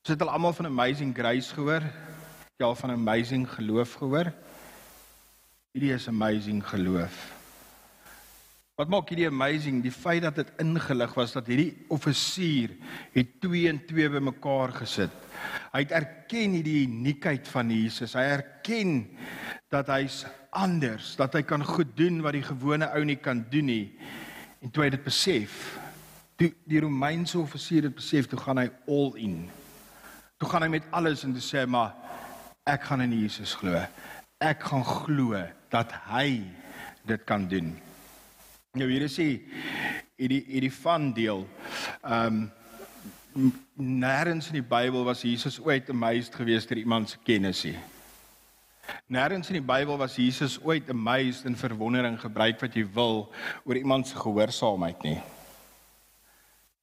Ons 0.00 0.08
het 0.08 0.22
al 0.22 0.30
almal 0.30 0.52
van 0.52 0.66
amazing 0.66 1.14
grace 1.14 1.52
gehoor. 1.52 1.82
Jy 2.60 2.66
al 2.66 2.74
van 2.76 2.90
amazing 2.92 3.46
geloof 3.48 3.94
gehoor? 4.00 4.28
Hierdie 5.72 5.94
is 5.94 6.08
amazing 6.08 6.60
geloof. 6.68 7.14
Wat 8.76 8.90
maak 8.92 9.08
hierdie 9.08 9.28
amazing? 9.30 9.78
Die 9.84 9.92
feit 9.94 10.24
dat 10.24 10.36
dit 10.36 10.50
ingelig 10.60 11.14
was 11.16 11.32
dat 11.32 11.48
hierdie 11.48 11.86
offisier 11.92 12.74
het 13.14 13.38
2 13.40 13.70
en 13.70 13.80
2 13.88 14.10
bymekaar 14.16 14.74
gesit. 14.82 15.14
Hy 15.72 15.84
het 15.84 15.94
erken 15.96 16.58
hierdie 16.58 16.82
uniekheid 16.88 17.48
van 17.48 17.72
Jesus. 17.72 18.16
Hy 18.18 18.26
erken 18.36 18.92
dat 19.72 19.88
hy's 19.92 20.22
anders, 20.52 21.14
dat 21.16 21.32
hy 21.38 21.44
kan 21.48 21.64
goed 21.64 21.96
doen 21.96 22.20
wat 22.24 22.36
die 22.36 22.44
gewone 22.44 22.90
ou 22.92 23.04
nie 23.08 23.16
kan 23.16 23.40
doen 23.52 23.70
nie. 23.72 23.86
En 24.60 24.68
toe 24.68 24.84
hy 24.84 24.92
dit 24.92 25.04
besef, 25.04 25.56
toe 26.36 26.52
die 26.68 26.84
Romeinse 26.84 27.40
offisier 27.40 27.88
dit 27.88 27.96
besef, 27.96 28.28
toe 28.28 28.40
gaan 28.44 28.60
hy 28.60 28.68
all 28.84 29.16
in. 29.20 29.40
Toe 30.36 30.52
gaan 30.52 30.66
hy 30.66 30.72
met 30.76 30.92
alles 30.92 31.24
en 31.24 31.32
sê 31.40 31.64
maar 31.64 32.01
ek 32.68 32.84
gaan 32.86 33.02
in 33.02 33.12
Jesus 33.12 33.54
glo. 33.58 33.74
Ek 34.42 34.62
gaan 34.62 34.84
glo 34.86 35.38
dat 35.72 35.90
hy 36.10 36.42
dit 37.06 37.24
kan 37.26 37.48
doen. 37.50 37.72
Nou 38.78 38.88
hier 38.88 39.04
is 39.06 39.18
die 39.18 39.42
hierdie 40.16 40.42
hierdie 40.46 40.74
van 40.82 41.10
deel. 41.16 41.46
Ehm 42.02 42.42
um, 42.42 42.50
nêrens 43.80 44.50
in 44.50 44.58
die 44.58 44.68
Bybel 44.68 45.06
was 45.08 45.22
Jesus 45.24 45.56
ooit 45.64 45.88
amazed 45.90 46.34
geweest 46.36 46.68
deur 46.68 46.78
iemand 46.78 47.10
se 47.10 47.18
kennis 47.24 47.62
nie. 47.64 47.78
Nêrens 49.08 49.48
in 49.48 49.56
die 49.56 49.64
Bybel 49.64 49.96
was 49.98 50.18
Jesus 50.20 50.58
ooit 50.62 50.90
amazed 50.92 51.46
en 51.48 51.56
verwondering 51.56 52.18
gebruik 52.20 52.60
wat 52.60 52.76
jy 52.76 52.84
wil 52.94 53.32
oor 53.64 53.80
iemand 53.80 54.06
se 54.06 54.20
gehoorsaamheid 54.20 55.02
nie. 55.08 55.18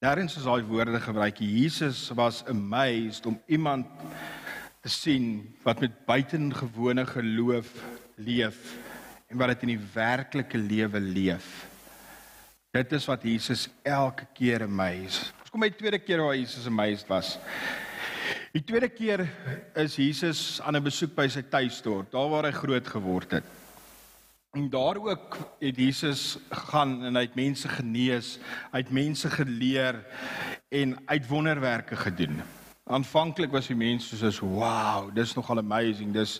Nêrens 0.01 0.37
is 0.39 0.47
daai 0.47 0.63
woorde 0.65 0.99
gebruik. 1.03 1.39
Jesus 1.43 2.07
was 2.15 2.41
amazed 2.47 3.25
om 3.29 3.37
iemand 3.47 3.85
te 4.79 4.89
sien 4.89 5.55
wat 5.63 5.81
met 5.83 6.05
buitengewone 6.07 7.05
geloof 7.05 7.71
leef 8.15 8.59
en 9.27 9.37
wat 9.37 9.51
dit 9.53 9.65
in 9.67 9.73
die 9.75 9.87
werklike 9.93 10.57
lewe 10.57 10.99
leef. 10.99 11.67
Dit 12.71 12.91
is 12.95 13.07
wat 13.09 13.23
Jesus 13.25 13.67
elke 13.83 14.27
keer 14.37 14.63
amaze. 14.63 15.31
Ons 15.41 15.51
kom 15.51 15.63
by 15.65 15.71
die 15.71 15.79
tweede 15.79 15.99
keer 15.99 16.23
waar 16.23 16.37
Jesus 16.37 16.67
amazed 16.69 17.09
was. 17.09 17.35
Die 18.53 18.63
tweede 18.65 18.89
keer 18.89 19.25
is 19.77 19.97
Jesus 19.97 20.61
aan 20.61 20.75
'n 20.77 20.83
besoek 20.83 21.15
by 21.15 21.27
sy 21.27 21.41
tuisdorp, 21.41 22.11
daar 22.11 22.29
waar 22.29 22.45
hy 22.45 22.51
groot 22.51 22.87
geword 22.87 23.31
het. 23.31 23.43
En 24.53 24.69
daar 24.69 24.97
ook 24.97 25.37
het 25.59 25.77
Jesus 25.77 26.37
gaan 26.49 27.03
en 27.05 27.15
hy 27.15 27.21
het 27.21 27.35
mense 27.35 27.69
genees, 27.69 28.39
hy 28.71 28.79
het 28.81 28.89
mense 28.89 29.29
geleer 29.29 30.05
en 30.69 30.97
uit 31.05 31.27
wonderwerke 31.27 31.95
gedoen. 31.95 32.41
Aanvanklik 32.89 33.51
was 33.53 33.67
die 33.69 33.77
mense 33.77 34.17
soos 34.17 34.39
wow, 34.41 35.11
dis 35.13 35.35
nogal 35.37 35.61
amazing. 35.61 36.09
Dis 36.09 36.39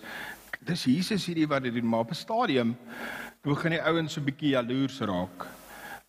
dis 0.65 0.87
Jesus 0.89 1.27
hierdie 1.29 1.45
wat 1.47 1.61
dit 1.61 1.75
doen, 1.75 1.85
maar 1.85 2.07
op 2.07 2.09
'n 2.09 2.17
stadium 2.17 2.71
begin 3.45 3.75
die 3.77 3.81
ouens 3.81 4.13
so 4.13 4.21
'n 4.21 4.25
bietjie 4.25 4.55
jaloers 4.55 4.97
raak. 4.99 5.45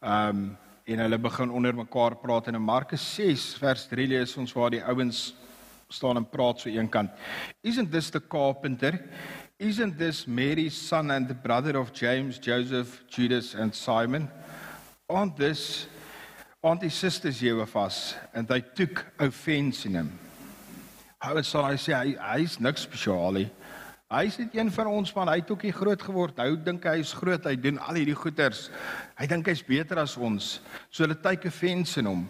Ehm 0.01 0.29
um, 0.29 0.57
en 0.87 0.99
hulle 0.99 1.19
begin 1.19 1.51
onder 1.51 1.75
mekaar 1.75 2.17
praat 2.17 2.47
en 2.47 2.55
in 2.55 2.63
Markus 2.63 3.15
6 3.15 3.55
vers 3.61 3.87
3 3.87 4.07
lees 4.07 4.37
ons 4.37 4.53
waar 4.53 4.71
die 4.71 4.83
ouens 4.83 5.35
staan 5.89 6.17
en 6.17 6.29
praat 6.29 6.61
so 6.61 6.71
eenkant. 6.71 7.11
Isn't 7.63 7.91
this 7.93 8.11
the 8.11 8.21
carpenter? 8.21 8.99
Isn't 9.59 9.99
this 9.99 10.27
Mary's 10.27 10.89
son 10.89 11.11
and 11.11 11.29
the 11.29 11.35
brother 11.35 11.77
of 11.77 11.93
James, 11.93 12.39
Joseph, 12.39 13.05
Judas 13.09 13.55
and 13.55 13.75
Simon? 13.75 14.31
Aren't 15.07 15.37
this 15.37 15.87
aren't 16.63 16.83
his 16.83 16.95
sisters 16.95 17.43
us? 17.77 18.15
And 18.35 18.49
they 18.49 18.63
took 18.63 19.05
offense 19.19 19.87
in 19.87 19.95
him. 19.95 20.30
How 21.21 21.37
sal 21.43 21.67
I 21.69 21.77
say 21.77 21.93
hy 21.93 22.15
hy's 22.17 22.57
niks 22.65 22.87
spesiaal 22.87 23.35
nie. 23.37 23.51
Hy 24.11 24.23
is 24.27 24.39
net 24.41 24.55
een 24.57 24.71
van 24.73 24.89
ons 24.89 25.11
man. 25.15 25.29
Hy 25.29 25.43
het 25.43 25.51
ook 25.53 25.67
hier 25.67 25.77
groot 25.77 26.03
geword. 26.03 26.41
Hy 26.41 26.55
dink 26.65 26.87
hy 26.89 26.97
is 27.03 27.13
groot. 27.13 27.45
Hy 27.45 27.59
doen 27.61 27.77
al 27.85 28.01
hierdie 28.01 28.17
goeters. 28.17 28.71
Hy 29.21 29.29
dink 29.29 29.51
hy's 29.53 29.61
beter 29.63 30.01
as 30.01 30.17
ons. 30.17 30.57
So 30.89 31.05
hulle 31.05 31.19
take 31.21 31.53
offense 31.53 32.01
in 32.01 32.09
hom. 32.09 32.25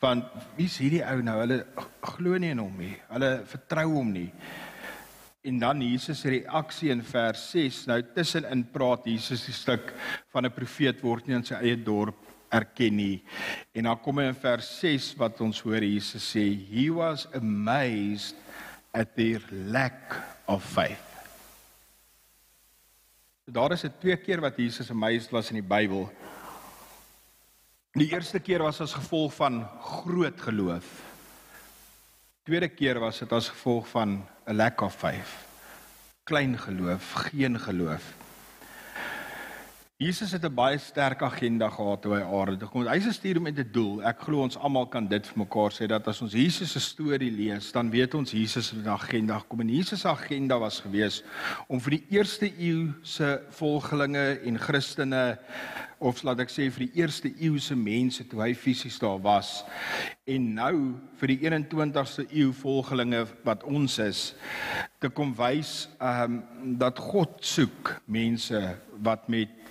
Want 0.00 0.32
wie's 0.56 0.80
hierdie 0.80 1.04
ou 1.04 1.20
nou? 1.22 1.36
Hulle 1.44 1.60
glo 2.08 2.40
nie 2.40 2.54
in 2.56 2.64
hom 2.64 2.80
nie. 2.80 2.96
Hulle 3.12 3.30
vertrou 3.52 3.86
hom 3.98 4.16
nie. 4.16 4.30
En 5.44 5.60
dan 5.60 5.84
Jesus 5.84 6.24
se 6.24 6.32
reaksie 6.32 6.90
in 6.94 7.04
vers 7.04 7.44
6. 7.52 7.84
Nou 7.92 8.00
tussenin 8.16 8.64
praat 8.72 9.12
Jesus 9.12 9.44
die 9.44 9.54
stuk 9.60 9.92
van 10.32 10.48
'n 10.48 10.56
profeet 10.56 11.04
word 11.04 11.28
nie 11.28 11.36
in 11.36 11.44
sy 11.44 11.60
eie 11.60 11.76
dorp 11.76 12.31
erken 12.52 12.96
nie. 12.96 13.22
En 13.72 13.88
dan 13.88 14.00
kom 14.04 14.20
hy 14.20 14.28
in 14.30 14.38
vers 14.38 14.68
6 14.80 15.12
wat 15.20 15.40
ons 15.44 15.62
hoor 15.64 15.82
Jesus 15.82 16.24
sê, 16.34 16.44
"He 16.52 16.90
was 16.92 17.26
amazed 17.34 18.36
at 18.92 19.14
their 19.16 19.40
lack 19.50 20.20
of 20.46 20.64
faith." 20.64 21.08
Daar 23.44 23.72
is 23.72 23.80
dit 23.80 24.00
twee 24.00 24.16
keer 24.16 24.40
wat 24.40 24.56
Jesus 24.56 24.90
amazed 24.90 25.30
was 25.30 25.50
in 25.50 25.58
die 25.58 25.68
Bybel. 25.68 26.06
Die 27.92 28.12
eerste 28.12 28.38
keer 28.40 28.62
was 28.62 28.80
as 28.80 28.94
gevolg 28.94 29.34
van 29.34 29.68
groot 29.80 30.40
geloof. 30.40 30.86
Tweede 32.42 32.68
keer 32.68 33.00
was 33.00 33.18
dit 33.18 33.32
as 33.32 33.48
gevolg 33.48 33.88
van 33.88 34.24
'n 34.46 34.56
lack 34.56 34.80
of 34.80 34.94
faith. 34.94 35.32
Klein 36.24 36.58
geloof, 36.58 37.12
geen 37.12 37.58
geloof. 37.60 38.21
Jesus 39.96 40.32
het 40.32 40.44
'n 40.44 40.54
baie 40.54 40.78
sterk 40.78 41.22
agenda 41.22 41.68
gehad 41.70 42.02
toe 42.02 42.14
hy 42.14 42.22
aarde 42.22 42.56
toe 42.56 42.68
kom. 42.68 42.86
Hy 42.86 43.00
se 43.00 43.12
stuur 43.12 43.40
met 43.40 43.58
'n 43.58 43.68
doel. 43.72 44.02
Ek 44.02 44.20
glo 44.20 44.42
ons 44.42 44.56
almal 44.56 44.86
kan 44.86 45.06
dit 45.08 45.26
vir 45.26 45.38
mekaar 45.38 45.70
sê 45.72 45.86
dat 45.86 46.08
as 46.08 46.22
ons 46.22 46.32
Jesus 46.32 46.72
se 46.72 46.80
storie 46.80 47.30
lees, 47.30 47.72
dan 47.72 47.90
weet 47.90 48.14
ons 48.14 48.30
Jesus 48.30 48.70
het 48.70 48.84
'n 48.84 48.88
agenda 48.88 49.38
gekom. 49.38 49.60
En 49.60 49.68
Jesus 49.68 50.00
se 50.00 50.08
agenda 50.08 50.58
was 50.58 50.80
gewees 50.80 51.22
om 51.68 51.80
vir 51.80 51.90
die 51.90 52.06
eerste 52.10 52.52
eeu 52.58 52.92
se 53.02 53.42
volgelinge 53.50 54.40
en 54.44 54.58
Christene 54.58 55.38
of 56.02 56.22
laat 56.22 56.42
ek 56.42 56.50
sê 56.50 56.66
vir 56.70 56.86
die 56.88 57.00
eerste 57.02 57.30
eeu 57.38 57.58
se 57.62 57.76
mense 57.78 58.24
toe 58.28 58.42
hy 58.42 58.52
fisies 58.58 58.98
daar 58.98 59.20
was 59.22 59.62
en 60.26 60.48
nou 60.54 60.74
vir 61.20 61.28
die 61.28 61.38
21ste 61.46 62.26
eeu 62.30 62.50
volgelinge 62.52 63.22
wat 63.46 63.62
ons 63.62 63.98
is 64.02 64.34
te 65.02 65.10
kom 65.10 65.34
wys 65.38 65.88
ehm 66.00 66.40
um, 66.62 66.76
dat 66.78 66.98
God 66.98 67.38
soek 67.46 67.96
mense 68.06 68.60
wat 69.02 69.28
met 69.28 69.61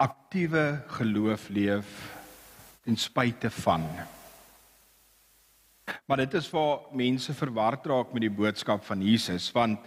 aktiewe 0.00 0.80
geloof 0.96 1.48
leef 1.52 1.88
ten 2.84 2.96
spyte 2.96 3.50
van. 3.50 3.84
Maar 6.06 6.22
dit 6.24 6.34
is 6.34 6.50
waar 6.50 6.88
mense 6.96 7.34
verward 7.34 7.86
raak 7.86 8.12
met 8.14 8.24
die 8.24 8.32
boodskap 8.32 8.84
van 8.86 9.02
Jesus 9.04 9.50
want 9.52 9.84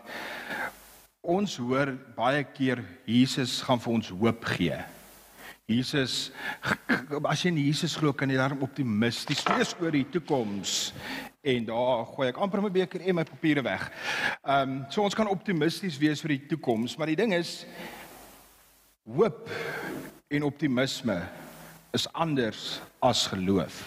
ons 1.24 1.56
hoor 1.58 1.94
baie 2.18 2.44
keer 2.44 2.84
Jesus 3.08 3.62
gaan 3.64 3.82
vir 3.82 3.94
ons 3.94 4.12
hoop 4.12 4.46
gee. 4.54 4.78
Jesus 5.72 6.30
as 7.32 7.42
jy 7.42 7.54
in 7.54 7.62
Jesus 7.64 7.96
glo 7.98 8.14
kan 8.14 8.30
jy 8.30 8.38
daarom 8.38 8.66
optimisties 8.68 9.42
wees 9.48 9.74
oor 9.80 9.96
die 9.96 10.06
toekoms 10.12 10.92
en 11.44 11.66
daar 11.68 12.06
gooi 12.12 12.30
ek 12.30 12.40
amper 12.44 12.62
my 12.64 12.72
beker 12.72 13.02
en 13.02 13.18
my 13.18 13.26
papiere 13.28 13.64
weg. 13.66 13.90
Ehm 14.44 14.78
um, 14.78 14.80
so 14.92 15.04
ons 15.04 15.16
kan 15.18 15.32
optimisties 15.32 15.98
wees 16.00 16.22
vir 16.24 16.38
die 16.38 16.44
toekoms, 16.54 16.98
maar 17.00 17.10
die 17.12 17.20
ding 17.20 17.34
is 17.36 17.64
hoop 19.04 19.50
en 20.34 20.44
optimisme 20.44 21.22
is 21.94 22.08
anders 22.14 22.82
as 23.00 23.28
geloof. 23.28 23.84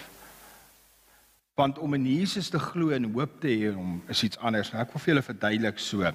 Want 1.57 1.79
om 1.79 1.93
in 1.93 2.05
Jesus 2.05 2.49
te 2.49 2.59
glo 2.59 2.93
en 2.95 3.09
hoop 3.11 3.39
te 3.41 3.51
hê 3.51 3.73
om 3.75 4.01
is 4.07 4.23
iets 4.23 4.37
anders. 4.37 4.71
Nou, 4.71 4.83
ek 4.83 4.93
wil 4.93 5.03
vir 5.03 5.13
julle 5.13 5.25
verduidelik 5.25 5.81
so. 5.81 6.11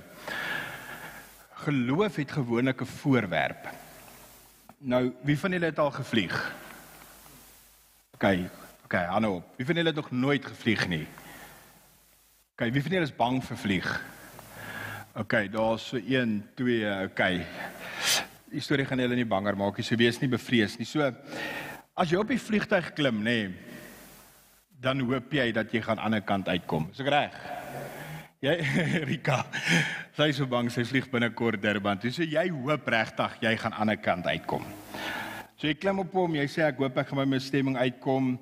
Geloof 1.64 2.16
het 2.16 2.32
gewoonlik 2.38 2.82
'n 2.82 2.92
voorwerp. 3.02 3.68
Nou, 4.78 5.12
wie 5.22 5.38
van 5.38 5.50
julle 5.50 5.66
het 5.66 5.78
al 5.78 5.90
gevlieg? 5.90 6.54
Okay, 8.14 8.50
okay, 8.84 9.04
hande 9.04 9.28
op. 9.28 9.44
Wie 9.56 9.66
van 9.66 9.74
julle 9.74 9.88
het 9.88 9.96
nog 9.96 10.10
nooit 10.10 10.46
gevlieg 10.46 10.88
nie? 10.88 11.06
Okay, 12.54 12.72
wie 12.72 12.82
van 12.82 12.90
julle 12.90 13.04
is 13.04 13.16
bang 13.16 13.44
vir 13.44 13.56
vlieg? 13.56 14.04
Okay, 15.14 15.48
daar's 15.48 15.88
so 15.88 15.96
1, 15.96 16.50
2, 16.54 17.04
okay. 17.04 17.46
Die 18.52 18.60
storie 18.60 18.84
gaan 18.84 19.00
julle 19.00 19.16
nie 19.16 19.28
banger 19.28 19.56
maak 19.56 19.78
nie, 19.80 19.86
so 19.86 19.96
wees 19.96 20.20
nie 20.20 20.28
bevrees 20.28 20.76
nie. 20.76 20.86
So 20.88 21.06
as 21.96 22.12
jy 22.12 22.20
op 22.20 22.28
die 22.28 22.40
vliegtyg 22.40 22.92
klim, 22.96 23.22
nê, 23.24 23.38
dan 24.82 25.00
hoop 25.06 25.32
jy 25.32 25.48
dat 25.56 25.72
jy 25.72 25.80
gaan 25.84 25.96
aan 25.98 26.18
die 26.18 26.20
ander 26.20 26.26
kant 26.26 26.50
uitkom. 26.52 26.88
Is 26.92 27.00
ek 27.00 27.10
reg? 27.14 27.40
Jy 28.42 28.56
Rika. 29.08 29.38
Sy 30.18 30.32
is 30.32 30.40
so 30.40 30.50
bang 30.50 30.68
sy 30.74 30.84
vlieg 30.88 31.08
binnekort 31.12 31.62
Durban. 31.62 32.00
Dis 32.02 32.18
so 32.18 32.26
jy 32.26 32.48
hoop 32.50 32.88
regtig 32.90 33.38
jy 33.44 33.54
gaan 33.56 33.72
aan 33.72 33.94
die 33.94 33.96
ander 33.96 34.02
kant 34.04 34.26
uitkom. 34.28 34.66
So 35.62 35.68
jy 35.70 35.76
klim 35.78 36.00
op 36.02 36.10
hom, 36.18 36.32
jy 36.34 36.42
sê 36.50 36.64
ek 36.66 36.80
hoop 36.82 36.96
ek 36.98 37.06
gaan 37.06 37.20
my 37.20 37.36
bestemming 37.36 37.76
uitkom 37.78 38.32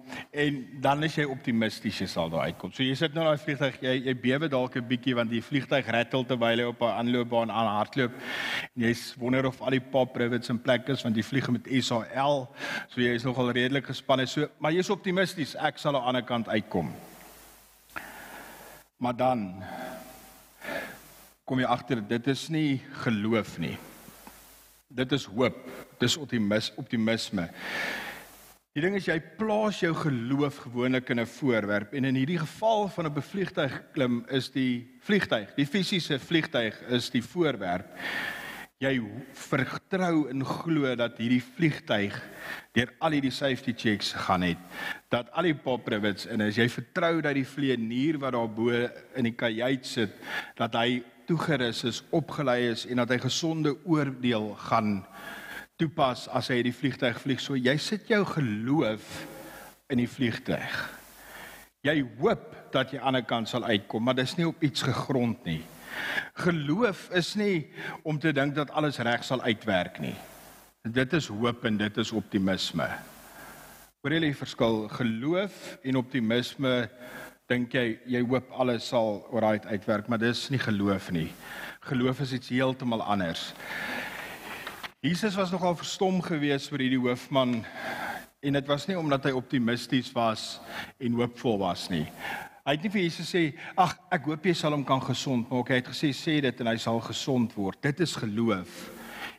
en 0.42 0.60
dan 0.80 1.04
is 1.04 1.18
jy 1.18 1.26
optimisties 1.28 1.98
jy 2.00 2.06
sal 2.08 2.30
daar 2.32 2.46
uitkom. 2.48 2.70
So 2.72 2.80
jy 2.80 2.94
sit 2.96 3.12
nou 3.12 3.26
daai 3.26 3.42
vliegtuig, 3.42 3.76
jy 3.84 3.92
jy 4.06 4.14
bewe 4.22 4.48
dalk 4.48 4.78
'n 4.80 4.88
bietjie 4.88 5.14
want 5.18 5.28
die 5.28 5.42
vliegtuig 5.44 5.90
rattel 5.92 6.24
terwyl 6.24 6.62
hy 6.62 6.64
op 6.64 6.80
'n 6.80 6.96
aanloopbaan 7.02 7.52
aan 7.52 7.68
hardloop. 7.76 8.14
En 8.72 8.86
jy 8.86 8.94
wonder 9.18 9.50
of 9.52 9.60
al 9.60 9.76
die 9.76 9.84
pop 9.84 10.16
rivets 10.16 10.48
in 10.48 10.58
plek 10.58 10.88
is 10.88 11.04
want 11.04 11.14
jy 11.14 11.22
vlieg 11.22 11.50
met 11.50 11.68
SAL. 11.84 12.48
So 12.88 13.02
jy 13.02 13.12
is 13.12 13.24
nogal 13.28 13.52
redelik 13.52 13.84
gespanne. 13.84 14.26
So 14.26 14.48
maar 14.58 14.72
jy's 14.72 14.88
optimisties, 14.88 15.54
ek 15.56 15.76
sal 15.76 15.96
aan 15.96 16.00
die 16.00 16.08
ander 16.08 16.22
kant 16.22 16.48
uitkom. 16.48 16.88
Maar 18.96 19.16
dan 19.16 19.62
kom 21.44 21.58
jy 21.58 21.66
agter 21.66 22.00
dit 22.00 22.26
is 22.28 22.48
nie 22.48 22.80
geloof 23.04 23.58
nie. 23.58 23.76
Dit 24.88 25.12
is 25.12 25.26
hoop. 25.26 25.89
Dis 26.00 26.16
optimis, 26.16 26.70
optimisme. 26.80 27.50
Die 28.72 28.80
ding 28.80 28.94
is 28.96 29.04
jy 29.04 29.18
plaas 29.36 29.82
jou 29.82 29.90
geloof 29.98 30.62
gewoonlik 30.64 31.10
in 31.12 31.20
'n 31.20 31.26
voorwerp 31.26 31.92
en 31.92 32.04
in 32.04 32.14
hierdie 32.14 32.38
geval 32.38 32.88
van 32.88 33.06
'n 33.06 33.12
bevliegtuig 33.12 33.92
klim 33.92 34.24
is 34.30 34.48
die 34.48 34.88
vliegtuig, 35.02 35.54
die 35.56 35.66
fisiese 35.66 36.18
vliegtuig 36.18 36.80
is 36.88 37.10
die 37.10 37.22
voorwerp. 37.22 37.86
Jy 38.78 39.02
vertrou 39.34 40.30
en 40.30 40.44
glo 40.44 40.94
dat 40.96 41.18
hierdie 41.18 41.42
vliegtuig 41.42 42.16
deur 42.72 42.92
al 42.98 43.10
hierdie 43.10 43.30
safety 43.30 43.74
checks 43.76 44.12
gaan 44.12 44.42
het, 44.42 44.58
dat 45.10 45.28
al 45.32 45.42
die 45.42 45.54
pop 45.54 45.88
rivets 45.88 46.26
en 46.26 46.40
as 46.40 46.56
jy 46.56 46.68
vertrou 46.68 47.20
dat 47.20 47.34
die 47.34 47.44
vlieënier 47.44 48.18
wat 48.18 48.32
daar 48.32 48.48
bo 48.48 48.70
in 49.16 49.24
die 49.24 49.36
kajuit 49.36 49.86
sit, 49.86 50.10
dat 50.56 50.74
hy 50.74 51.02
toegerus 51.26 51.84
is, 51.84 52.02
opgelei 52.10 52.70
is 52.70 52.86
en 52.86 52.96
dat 52.96 53.10
hy 53.10 53.18
gesonde 53.18 53.76
oordeel 53.84 54.54
gaan 54.54 55.04
toepas 55.80 56.26
as 56.36 56.50
hy 56.52 56.60
die 56.66 56.74
vliegtyg 56.76 57.18
vlieg. 57.22 57.40
So 57.42 57.56
jy 57.56 57.76
sit 57.80 58.08
jou 58.10 58.22
geloof 58.28 59.06
in 59.90 60.02
die 60.02 60.10
vliegtyg. 60.10 60.80
Jy 61.86 61.96
hoop 62.20 62.48
dat 62.74 62.92
jy 62.92 63.00
aan 63.00 63.16
die 63.16 63.20
ander 63.20 63.26
kant 63.26 63.48
sal 63.48 63.64
uitkom, 63.64 64.04
maar 64.04 64.18
dis 64.18 64.36
nie 64.36 64.46
op 64.48 64.60
iets 64.62 64.84
gegrond 64.84 65.46
nie. 65.48 65.62
Geloof 66.44 67.08
is 67.16 67.32
nie 67.40 67.70
om 68.06 68.18
te 68.20 68.32
dink 68.36 68.54
dat 68.54 68.70
alles 68.76 69.00
reg 69.00 69.24
sal 69.26 69.42
uitwerk 69.42 69.98
nie. 70.04 70.14
Dit 70.84 71.12
is 71.16 71.28
hoop 71.32 71.64
en 71.64 71.80
dit 71.80 71.98
is 72.00 72.12
optimisme. 72.16 72.86
Hoor 74.00 74.14
jy 74.16 74.20
die 74.28 74.36
verskil? 74.36 74.86
Geloof 74.92 75.56
en 75.84 76.00
optimisme 76.00 76.74
dink 77.50 77.74
jy 77.74 77.98
jy 78.08 78.22
hoop 78.22 78.52
alles 78.62 78.86
sal 78.92 79.24
oral 79.34 79.58
uitwerk, 79.66 80.08
maar 80.08 80.20
dis 80.22 80.46
nie 80.52 80.60
geloof 80.62 81.10
nie. 81.12 81.28
Geloof 81.88 82.20
is 82.24 82.36
iets 82.36 82.52
heeltemal 82.52 83.02
anders. 83.02 83.50
Jesus 85.00 85.32
was 85.34 85.48
nogal 85.48 85.72
verstom 85.80 86.18
geweest 86.20 86.68
oor 86.68 86.82
hierdie 86.84 87.00
hoofman 87.00 87.62
en 88.44 88.56
dit 88.58 88.66
was 88.68 88.82
nie 88.84 88.98
omdat 89.00 89.30
hy 89.30 89.30
optimisties 89.32 90.10
was 90.12 90.58
en 91.00 91.16
hoopvol 91.16 91.56
was 91.62 91.86
nie. 91.88 92.02
Hy 92.66 92.74
het 92.74 92.84
nie 92.84 92.92
vir 92.92 93.02
Jesus 93.06 93.32
sê, 93.32 93.56
"Ag, 93.80 93.96
ek 94.12 94.28
hoop 94.28 94.44
jy 94.44 94.52
sal 94.52 94.76
hom 94.76 94.84
kan 94.84 95.00
gesond 95.00 95.48
maak." 95.48 95.72
Hy 95.72 95.80
het 95.80 95.88
gesê, 95.88 96.12
"Sê 96.12 96.42
dit 96.42 96.60
en 96.60 96.66
hy 96.66 96.76
sal 96.76 97.00
gesond 97.00 97.56
word." 97.56 97.80
Dit 97.80 98.00
is 98.00 98.14
geloof. 98.14 98.90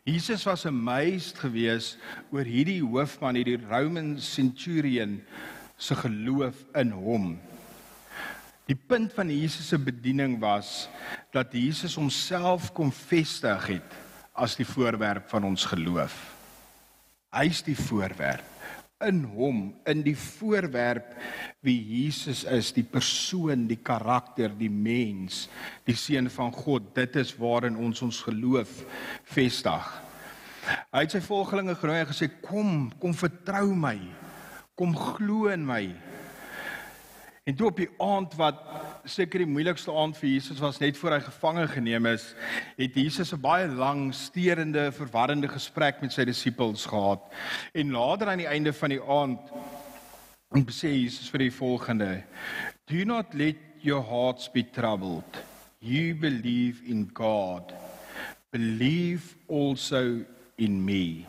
Jesus 0.04 0.46
was 0.46 0.66
amazed 0.66 1.38
geweest 1.38 2.00
oor 2.32 2.44
hierdie 2.44 2.82
hoofman, 2.82 3.36
hierdie 3.36 3.62
Roman 3.70 4.20
centurion 4.20 5.22
se 5.78 5.96
geloof 5.96 6.56
in 6.74 6.92
hom. 6.92 7.40
Die 8.66 8.76
punt 8.88 9.14
van 9.14 9.30
Jesus 9.30 9.68
se 9.68 9.78
bediening 9.78 10.40
was 10.40 10.90
dat 11.32 11.54
Jesus 11.54 11.96
homself 11.96 12.74
kom 12.74 12.92
vestig 12.92 13.68
het 13.68 14.11
as 14.34 14.56
die 14.60 14.68
voorwerp 14.68 15.30
van 15.30 15.44
ons 15.48 15.66
geloof. 15.70 16.16
Hy's 17.32 17.62
die 17.64 17.78
voorwerp 17.78 18.48
in 19.06 19.24
hom, 19.34 19.62
in 19.90 20.04
die 20.06 20.16
voorwerp 20.18 21.16
wie 21.66 21.78
Jesus 21.82 22.44
is, 22.50 22.72
die 22.76 22.86
persoon, 22.86 23.66
die 23.70 23.80
karakter, 23.82 24.54
die 24.58 24.70
mens, 24.70 25.48
die 25.88 25.98
seun 25.98 26.30
van 26.30 26.54
God. 26.54 26.92
Dit 26.98 27.18
is 27.22 27.34
waarin 27.40 27.80
ons 27.82 28.04
ons 28.06 28.22
geloof 28.28 28.82
vestig. 29.34 29.90
Hy 30.94 31.02
het 31.02 31.16
sy 31.16 31.22
volgelinge 31.26 31.76
genooi 31.80 32.04
en 32.04 32.12
gesê: 32.12 32.30
"Kom, 32.42 32.92
kom 33.02 33.14
vertrou 33.18 33.74
my. 33.74 33.98
Kom 34.78 34.94
glo 34.96 35.50
in 35.50 35.66
my." 35.66 35.88
En 37.44 37.56
toe 37.58 37.72
op 37.72 37.78
die 37.82 37.90
aand 37.98 38.36
wat 38.38 38.62
seker 39.06 39.42
die 39.44 39.50
moeilikste 39.50 39.94
aand 39.94 40.18
vir 40.20 40.30
Jesus 40.30 40.60
was 40.62 40.80
net 40.82 40.98
voor 41.00 41.16
hy 41.16 41.20
gevange 41.26 41.66
geneem 41.72 42.08
is, 42.12 42.34
het 42.78 42.96
Jesus 42.96 43.34
'n 43.34 43.42
baie 43.42 43.68
lang, 43.68 44.14
steurende, 44.14 44.92
verwarrende 44.92 45.48
gesprek 45.48 46.02
met 46.02 46.14
sy 46.14 46.26
disippels 46.26 46.86
gehad. 46.86 47.22
En 47.74 47.92
later 47.92 48.30
aan 48.30 48.44
die 48.44 48.48
einde 48.48 48.74
van 48.74 48.90
die 48.90 49.02
aand 49.02 49.40
sê 50.70 50.92
Jesus 50.92 51.30
vir 51.30 51.40
die 51.40 51.52
volgende: 51.52 52.24
"Do 52.86 53.06
not 53.06 53.34
let 53.34 53.58
your 53.82 54.04
hearts 54.04 54.50
be 54.52 54.64
troubled. 54.64 55.44
You 55.80 56.14
believe 56.16 56.84
in 56.86 57.10
God. 57.14 57.74
Believe 58.52 59.36
also 59.48 60.26
in 60.58 60.86
me." 60.86 61.26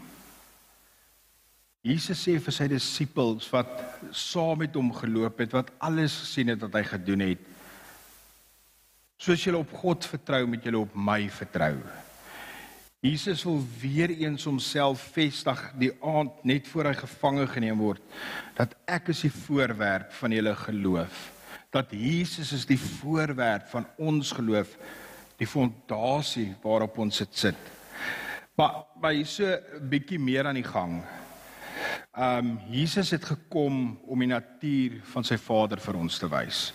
Jesus 1.82 2.20
sê 2.22 2.38
vir 2.38 2.54
sy 2.54 2.68
disippels 2.68 3.48
wat 3.50 3.80
saam 4.14 4.60
met 4.62 4.74
hom 4.78 4.92
geloop 4.94 5.40
het, 5.42 5.52
wat 5.52 5.72
alles 5.82 6.14
gesien 6.20 6.48
het 6.48 6.60
wat 6.60 6.74
hy 6.78 6.82
gedoen 6.82 7.24
het. 7.26 7.51
Soos 9.22 9.44
julle 9.44 9.60
op 9.62 9.70
God 9.78 10.02
vertrou, 10.10 10.40
moet 10.50 10.64
julle 10.66 10.80
op 10.82 10.94
my 10.98 11.28
vertrou. 11.30 11.76
Jesus 13.02 13.44
wil 13.46 13.60
weer 13.78 14.10
eens 14.10 14.46
homself 14.46 15.04
vestig 15.14 15.60
die 15.78 15.92
aand 16.06 16.42
net 16.46 16.66
voor 16.70 16.88
hy 16.90 16.94
gevange 16.98 17.46
geneem 17.50 17.78
word 17.82 18.02
dat 18.58 18.74
ek 18.90 19.10
is 19.14 19.24
die 19.26 19.32
voorwerp 19.34 20.10
van 20.18 20.34
julle 20.34 20.54
geloof. 20.58 21.22
Dat 21.74 21.94
Jesus 21.94 22.52
is 22.54 22.66
die 22.66 22.78
voorwerp 22.78 23.70
van 23.70 23.86
ons 24.02 24.34
geloof, 24.34 24.74
die 25.38 25.50
fondasie 25.50 26.52
waarop 26.62 26.98
ons 27.02 27.22
dit 27.22 27.42
sit. 27.46 27.72
Maar 28.58 28.84
maar 29.02 29.14
hier's 29.14 29.38
so 29.38 29.46
'n 29.46 29.88
bietjie 29.88 30.18
meer 30.18 30.46
aan 30.46 30.58
die 30.58 30.70
gang. 30.70 31.02
Ehm 32.14 32.38
um, 32.38 32.58
Jesus 32.70 33.10
het 33.10 33.24
gekom 33.24 33.98
om 34.02 34.18
die 34.18 34.34
natuur 34.34 35.00
van 35.14 35.24
sy 35.24 35.38
Vader 35.38 35.78
vir 35.80 35.96
ons 35.96 36.18
te 36.18 36.28
wys. 36.28 36.72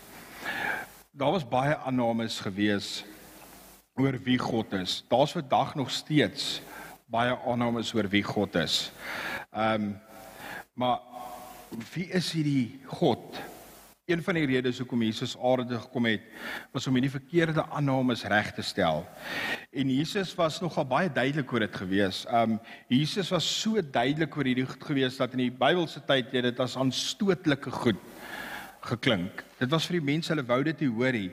Daar 1.18 1.32
was 1.34 1.48
baie 1.50 1.74
aannames 1.82 2.36
gewees 2.46 3.02
oor 3.98 4.20
wie 4.22 4.38
God 4.38 4.74
is. 4.78 5.00
Daar's 5.10 5.32
vandag 5.34 5.72
nog 5.76 5.90
steeds 5.90 6.60
baie 7.10 7.34
aannames 7.42 7.90
oor 7.98 8.06
wie 8.12 8.22
God 8.24 8.56
is. 8.56 8.92
Ehm 9.50 9.74
um, 9.74 9.96
maar 10.78 11.00
wie 11.94 12.06
is 12.14 12.30
hierdie 12.32 12.80
God? 12.86 13.40
Een 14.06 14.22
van 14.24 14.38
die 14.38 14.46
redes 14.46 14.78
hoekom 14.78 15.02
Jesus 15.02 15.34
aarde 15.42 15.66
toe 15.66 15.80
gekom 15.88 16.06
het, 16.06 16.22
was 16.72 16.86
om 16.88 16.94
hierdie 16.94 17.16
verkeerde 17.16 17.66
aannames 17.66 18.22
reg 18.24 18.54
te 18.54 18.62
stel. 18.62 19.02
En 19.74 19.90
Jesus 19.90 20.36
was 20.38 20.62
nogal 20.62 20.86
baie 20.86 21.10
duidelik 21.10 21.54
oor 21.54 21.66
dit 21.66 21.82
gewees. 21.82 22.28
Um 22.30 22.60
Jesus 22.94 23.34
was 23.34 23.50
so 23.62 23.82
duidelik 23.82 24.38
oor 24.38 24.46
hierdie 24.46 24.70
goed 24.70 24.86
gewees 24.92 25.18
dat 25.18 25.34
in 25.34 25.48
die 25.48 25.52
Bybelse 25.66 26.06
tyd 26.06 26.30
jy 26.30 26.46
dit 26.52 26.62
as 26.62 26.78
aanstootlike 26.78 27.74
goed 27.82 28.06
geklink. 28.88 29.44
Dit 29.60 29.72
was 29.74 29.88
vir 29.90 30.00
die 30.00 30.08
mense 30.14 30.32
hulle 30.34 30.46
wou 30.48 30.62
dit 30.66 30.84
nie 30.84 30.92
hoor 30.92 31.16
nie. 31.16 31.32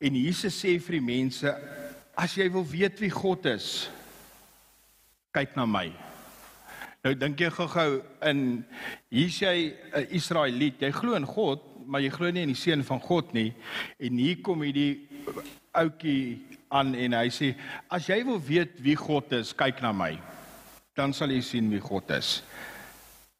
En 0.00 0.16
Jesus 0.18 0.56
sê 0.60 0.76
vir 0.82 0.98
die 0.98 1.06
mense 1.06 1.52
as 2.16 2.34
jy 2.36 2.48
wil 2.52 2.64
weet 2.64 3.00
wie 3.00 3.12
God 3.12 3.46
is, 3.50 3.88
kyk 5.36 5.56
na 5.56 5.66
my. 5.68 5.88
Nou 7.04 7.12
dink 7.14 7.40
jy 7.40 7.50
gou-gou 7.54 8.00
in 8.26 8.40
hier's 9.12 9.36
jy 9.38 9.76
'n 9.94 10.06
Israeliet, 10.10 10.80
jy 10.80 10.90
glo 10.90 11.14
in 11.14 11.28
God, 11.28 11.62
maar 11.86 12.00
jy 12.00 12.10
glo 12.10 12.30
nie 12.30 12.42
in 12.42 12.54
die 12.54 12.58
seun 12.58 12.82
van 12.82 13.00
God 13.00 13.32
nie. 13.34 13.54
En 14.00 14.18
hier 14.18 14.40
kom 14.42 14.62
hierdie 14.62 15.06
ouetjie 15.72 16.40
aan 16.68 16.94
en 16.94 17.12
hy 17.12 17.28
sê 17.30 17.54
as 17.90 18.08
jy 18.08 18.24
wil 18.24 18.40
weet 18.40 18.80
wie 18.82 18.96
God 18.96 19.32
is, 19.32 19.52
kyk 19.52 19.82
na 19.82 19.92
my. 19.92 20.18
Dan 20.96 21.12
sal 21.12 21.30
jy 21.30 21.40
sien 21.40 21.70
wie 21.70 21.80
God 21.80 22.10
is. 22.10 22.42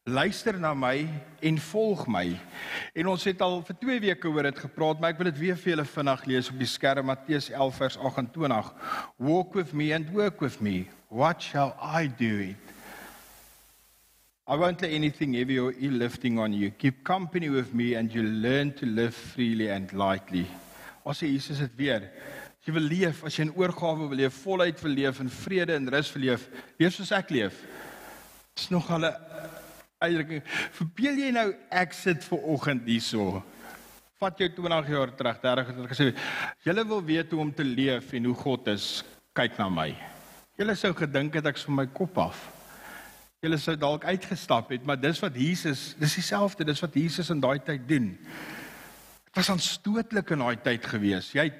Luister 0.07 0.55
na 0.55 0.69
my 0.71 1.03
en 1.43 1.57
volg 1.59 2.05
my. 2.07 2.29
En 2.95 3.09
ons 3.11 3.23
het 3.27 3.41
al 3.43 3.57
vir 3.67 3.75
2 3.81 3.99
weke 4.05 4.29
oor 4.31 4.47
dit 4.47 4.61
gepraat, 4.63 5.01
maar 5.03 5.11
ek 5.11 5.17
wil 5.19 5.27
dit 5.27 5.41
weer 5.41 5.57
vir 5.59 5.73
julle 5.73 5.83
vinnig 5.83 6.23
lees 6.31 6.47
op 6.53 6.61
die 6.61 6.69
skerm 6.71 7.09
Matteus 7.11 7.49
11 7.51 7.81
vers 7.81 7.97
28. 7.99 8.69
Walk 9.19 9.57
with 9.59 9.73
me 9.75 9.89
and 9.91 10.13
work 10.15 10.39
with 10.39 10.61
me. 10.63 10.85
What 11.11 11.43
shall 11.43 11.75
I 11.83 12.07
do? 12.07 12.39
It? 12.53 12.71
I 14.47 14.55
won't 14.55 14.79
let 14.79 14.95
anything 14.95 15.35
heavy 15.35 15.59
or 15.59 15.73
ill 15.75 15.99
lifting 15.99 16.39
on 16.39 16.55
you. 16.55 16.71
Keep 16.71 17.03
company 17.03 17.49
with 17.49 17.73
me 17.73 17.95
and 17.99 18.13
you 18.13 18.23
learn 18.23 18.71
to 18.79 18.85
live 18.85 19.13
freely 19.13 19.67
and 19.67 19.91
lightly. 19.91 20.47
As 21.03 21.19
Jesus 21.19 21.59
dit 21.59 21.75
weer. 21.75 22.07
As 22.55 22.63
jy 22.63 22.79
wil 22.79 22.87
leef, 22.87 23.25
as 23.27 23.35
jy 23.35 23.49
in 23.49 23.55
oorgawe 23.59 24.07
wil 24.07 24.23
leef, 24.23 24.39
voluit 24.45 24.79
wil 24.87 24.95
leef 25.03 25.19
in 25.19 25.35
vrede 25.43 25.75
en 25.75 25.91
rus 25.91 26.15
wil 26.15 26.29
leef, 26.29 26.47
leef 26.79 26.95
soos 26.95 27.11
ek 27.11 27.35
leef. 27.35 27.59
Dis 28.55 28.71
nog 28.71 28.87
al 28.87 29.11
'n 29.11 29.15
eintlik 30.03 30.43
verbeel 30.77 31.21
jy 31.23 31.29
nou 31.33 31.47
ek 31.73 31.95
sit 31.97 32.25
ver 32.27 32.43
oggend 32.53 32.85
hierso. 32.89 33.41
Vat 34.21 34.39
jou 34.41 34.49
20 34.59 34.91
jaar 34.93 35.13
terug, 35.13 35.39
30 35.41 35.71
jaar 35.73 35.89
gesê, 35.91 36.11
julle 36.65 36.83
wil 36.89 37.01
weet 37.05 37.33
hoe 37.33 37.41
om 37.43 37.53
te 37.53 37.65
leef 37.65 38.13
en 38.17 38.29
hoe 38.29 38.37
God 38.37 38.69
is, 38.73 38.87
kyk 39.37 39.57
na 39.61 39.69
my. 39.69 39.91
Julle 40.57 40.73
sou 40.77 40.93
gedink 40.97 41.37
het 41.37 41.49
ek 41.49 41.59
van 41.65 41.83
my 41.83 41.85
kop 41.93 42.17
af. 42.21 42.45
Julle 43.45 43.59
sou 43.61 43.75
dalk 43.77 44.07
uitgestap 44.09 44.71
het, 44.73 44.85
maar 44.85 44.97
dis 44.97 45.21
wat 45.21 45.35
Jesus, 45.37 45.91
dis 45.99 46.17
dieselfde, 46.17 46.65
dis 46.65 46.81
wat 46.81 46.97
Jesus 46.97 47.29
in 47.33 47.41
daai 47.41 47.59
tyd 47.61 47.85
doen. 47.89 48.15
Dit 49.27 49.37
was 49.37 49.51
aanstootlik 49.53 50.31
in 50.33 50.41
daai 50.41 50.57
tyd 50.65 50.85
gewees. 50.89 51.29
Jy 51.37 51.51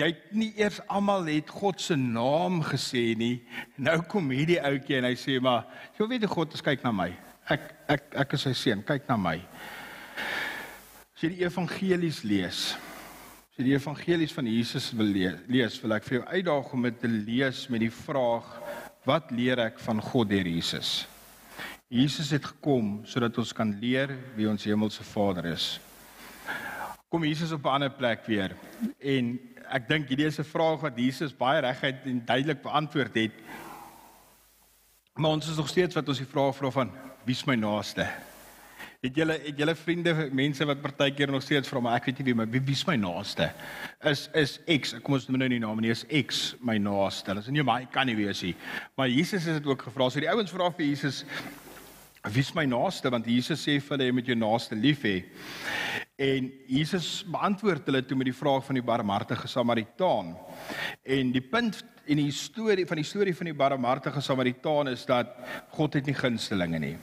jy 0.00 0.08
het 0.08 0.30
nie 0.32 0.54
eers 0.56 0.80
almal 0.88 1.28
het 1.28 1.52
God 1.52 1.80
se 1.84 1.98
naam 2.00 2.62
gesê 2.64 3.10
nie. 3.20 3.42
Nou 3.76 3.98
kom 4.08 4.32
hierdie 4.32 4.60
ouetjie 4.64 5.02
en 5.02 5.10
hy 5.10 5.16
sê 5.20 5.36
maar, 5.44 5.66
jy 5.98 6.08
weet 6.08 6.24
God, 6.32 6.56
kyk 6.64 6.86
na 6.86 6.96
my. 6.96 7.10
Ek 7.50 7.74
ek 7.88 8.14
ek 8.14 8.34
is 8.34 8.46
sy 8.46 8.52
seun, 8.54 8.82
kyk 8.86 9.08
na 9.08 9.16
my. 9.16 9.36
As 11.14 11.22
jy 11.24 11.34
die 11.34 11.44
evangelies 11.44 12.22
lees, 12.24 12.60
as 13.50 13.58
jy 13.58 13.64
die 13.64 13.76
evangelies 13.76 14.32
van 14.32 14.46
Jesus 14.46 14.92
wil 14.96 15.10
lees, 15.10 15.82
wil 15.82 15.92
ek 15.92 16.04
vir 16.04 16.20
jou 16.20 16.26
uitdaag 16.26 16.72
om 16.72 16.82
dit 16.82 17.00
te 17.00 17.10
lees 17.10 17.68
met 17.68 17.80
die 17.80 17.90
vraag 17.92 18.60
Wat 19.08 19.30
leer 19.32 19.62
ek 19.64 19.78
van 19.80 20.00
God 20.04 20.28
deur 20.28 20.44
Jesus? 20.44 21.06
Jesus 21.90 22.30
het 22.34 22.44
gekom 22.44 23.00
sodat 23.08 23.38
ons 23.40 23.52
kan 23.56 23.70
leer 23.80 24.12
wie 24.36 24.48
ons 24.48 24.66
hemelse 24.68 25.04
Vader 25.08 25.48
is. 25.54 25.78
Kom 27.10 27.24
Jesus 27.24 27.52
op 27.56 27.64
'n 27.64 27.80
ander 27.80 27.90
plek 27.90 28.26
weer. 28.26 28.54
En 29.00 29.40
ek 29.72 29.88
dink 29.88 30.08
hierdie 30.08 30.26
is 30.26 30.38
'n 30.38 30.44
vraag 30.44 30.80
wat 30.80 30.98
Jesus 30.98 31.32
baie 31.32 31.60
reguit 31.60 32.04
en 32.04 32.24
duidelik 32.24 32.62
beantwoord 32.62 33.14
het. 33.14 33.32
Maar 35.16 35.30
ons 35.30 35.48
is 35.48 35.56
nog 35.56 35.68
steeds 35.68 35.94
wat 35.94 36.08
ons 36.08 36.18
die 36.18 36.26
vraag 36.26 36.56
vra 36.56 36.70
van 36.70 36.90
wie 37.30 37.36
is 37.36 37.46
my 37.46 37.54
naaste? 37.54 38.02
Het 39.00 39.16
julle 39.16 39.36
het 39.38 39.58
julle 39.60 39.74
vriende 39.78 40.12
mense 40.34 40.66
wat 40.66 40.80
partykeer 40.82 41.30
nog 41.30 41.44
steeds 41.44 41.70
vra 41.70 41.80
maar 41.80 42.00
ek 42.00 42.08
weet 42.10 42.18
nie 42.20 42.26
wie 42.26 42.34
my 42.40 42.46
wie 42.50 42.74
is 42.74 42.82
my 42.88 42.96
naaste 42.98 43.46
is 44.10 44.24
is 44.36 44.56
X 44.66 44.96
kom 45.04 45.14
ons 45.14 45.28
noem 45.28 45.38
nou 45.44 45.48
nie 45.52 45.60
naam 45.62 45.78
nie 45.80 45.92
is 45.94 46.02
X 46.10 46.40
my 46.66 46.74
naaste. 46.82 47.30
Hulle 47.30 47.44
sê 47.46 47.54
nee 47.54 47.64
maar 47.64 47.84
hy 47.84 47.88
kan 47.94 48.10
nie 48.10 48.18
wees 48.18 48.42
nie. 48.42 48.56
Maar 48.98 49.12
Jesus 49.12 49.46
het 49.46 49.60
dit 49.60 49.70
ook 49.70 49.86
gevra. 49.86 50.10
So 50.10 50.20
die 50.20 50.30
ouens 50.32 50.50
vra 50.50 50.72
vir 50.74 50.88
Jesus 50.88 51.22
wie 52.28 52.42
is 52.44 52.52
my 52.54 52.66
naaste 52.68 53.10
want 53.10 53.26
Jesus 53.26 53.62
sê 53.64 53.78
vir 53.80 53.96
hulle 53.96 54.08
jy 54.10 54.16
moet 54.16 54.28
jou 54.28 54.36
naaste 54.36 54.76
lief 54.76 55.04
hê. 55.08 55.16
En 56.20 56.50
Jesus 56.68 57.22
beantwoord 57.24 57.86
hulle 57.88 58.02
toe 58.04 58.18
met 58.20 58.28
die 58.28 58.36
vraag 58.36 58.66
van 58.66 58.76
die 58.76 58.84
barmhartige 58.84 59.48
Samaritaan. 59.48 60.34
En 61.00 61.30
die 61.32 61.40
punt 61.40 61.80
in 62.10 62.20
die 62.20 62.34
storie 62.34 62.84
van 62.88 63.00
die 63.00 63.06
storie 63.08 63.32
van 63.36 63.48
die 63.48 63.56
barmhartige 63.56 64.20
Samaritaan 64.20 64.90
is 64.92 65.06
dat 65.08 65.32
God 65.72 65.96
het 65.96 66.10
nie 66.10 66.16
gunstelinge 66.18 66.82
nie. 66.82 66.94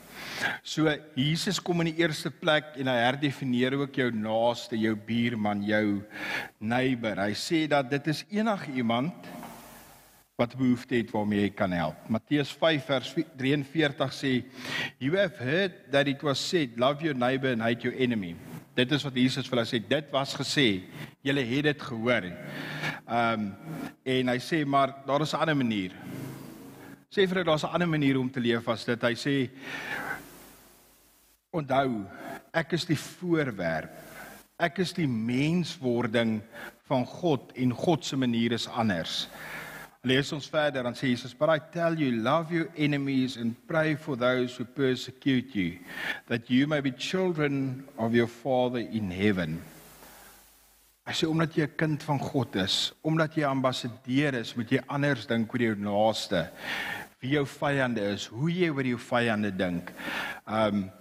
So 0.61 0.93
Jesus 1.17 1.57
kom 1.63 1.81
in 1.81 1.89
die 1.95 2.03
eerste 2.03 2.29
plek 2.29 2.75
en 2.77 2.91
hy 2.91 2.97
herdefinieer 3.07 3.79
ook 3.79 3.97
jou 3.97 4.11
naaste, 4.13 4.77
jou 4.77 4.93
buurman, 5.07 5.65
jou 5.65 6.03
neighbor. 6.59 7.23
Hy 7.25 7.33
sê 7.33 7.65
dat 7.71 7.89
dit 7.89 8.13
is 8.13 8.21
enigiemand 8.37 9.33
wat 10.37 10.53
behoefte 10.53 10.95
het 10.95 11.09
waarmee 11.11 11.47
jy 11.47 11.53
kan 11.57 11.71
help. 11.73 12.09
Matteus 12.13 12.51
5 12.53 12.85
vers 12.85 13.13
43 13.37 14.13
sê, 14.13 14.45
"You 14.97 15.17
have 15.17 15.37
heard 15.41 15.91
that 15.91 16.07
it 16.07 16.21
was 16.21 16.39
said, 16.49 16.77
love 16.77 17.03
your 17.03 17.17
neighbor 17.17 17.51
and 17.51 17.61
hate 17.61 17.81
your 17.81 17.97
enemy." 17.97 18.35
Dit 18.75 18.91
is 18.91 19.03
wat 19.03 19.15
Jesus 19.15 19.47
vir 19.49 19.57
hulle 19.57 19.65
sê. 19.65 19.79
Dit 19.87 20.11
was 20.11 20.35
gesê. 20.37 20.83
Julle 21.25 21.41
het 21.41 21.63
dit 21.63 21.81
gehoor. 21.81 22.23
Ehm 23.07 23.33
um, 23.33 23.55
en 24.05 24.27
hy 24.27 24.37
sê 24.37 24.65
maar 24.65 24.93
daar 25.07 25.21
is 25.21 25.33
'n 25.33 25.41
ander 25.41 25.55
manier. 25.57 25.91
Sê 27.09 27.25
vir 27.25 27.37
hulle 27.37 27.49
daar's 27.49 27.63
'n 27.63 27.73
ander 27.73 27.89
manier 27.89 28.19
om 28.19 28.29
te 28.29 28.39
leef 28.39 28.67
as 28.67 28.85
dit. 28.85 29.01
Hy 29.01 29.15
sê 29.15 29.49
onthou, 31.51 32.05
ek 32.53 32.73
is 32.73 32.85
die 32.85 32.99
voorwerp. 32.99 33.89
Ek 34.59 34.79
is 34.79 34.93
die 34.93 35.07
menswording 35.07 36.41
van 36.87 37.05
God 37.05 37.51
en 37.55 37.71
God 37.71 38.05
se 38.05 38.15
manier 38.15 38.51
is 38.51 38.67
anders. 38.67 39.27
Lees 40.03 40.31
ons 40.31 40.49
verder 40.49 40.83
dan 40.83 40.93
sê 40.93 41.07
Jesus, 41.07 41.33
"But 41.33 41.49
I 41.49 41.59
tell 41.59 41.99
you, 41.99 42.11
love 42.11 42.53
your 42.53 42.69
enemies 42.77 43.37
and 43.37 43.55
pray 43.67 43.95
for 43.95 44.15
those 44.15 44.55
who 44.55 44.65
persecute 44.65 45.55
you, 45.55 45.79
that 46.27 46.49
you 46.49 46.67
may 46.67 46.81
be 46.81 46.91
children 46.91 47.87
of 47.97 48.13
your 48.13 48.27
Father 48.27 48.79
in 48.79 49.11
heaven." 49.11 49.61
Hy 51.07 51.13
sê 51.13 51.27
omdat 51.27 51.55
jy 51.55 51.63
'n 51.63 51.75
kind 51.77 52.03
van 52.03 52.19
God 52.19 52.55
is, 52.55 52.93
omdat 53.01 53.35
jy 53.35 53.43
ambassadeur 53.43 54.33
is, 54.33 54.55
moet 54.55 54.69
jy 54.69 54.79
anders 54.87 55.25
dink 55.25 55.53
oor 55.53 55.61
jou 55.61 55.75
naaste, 55.75 56.49
wie 57.21 57.31
jou 57.31 57.45
vyande 57.45 58.01
is, 58.13 58.25
hoe 58.25 58.51
jy 58.51 58.69
oor 58.69 58.83
jou 58.83 58.97
vyande 58.97 59.51
dink. 59.55 59.91
Um 60.45 60.91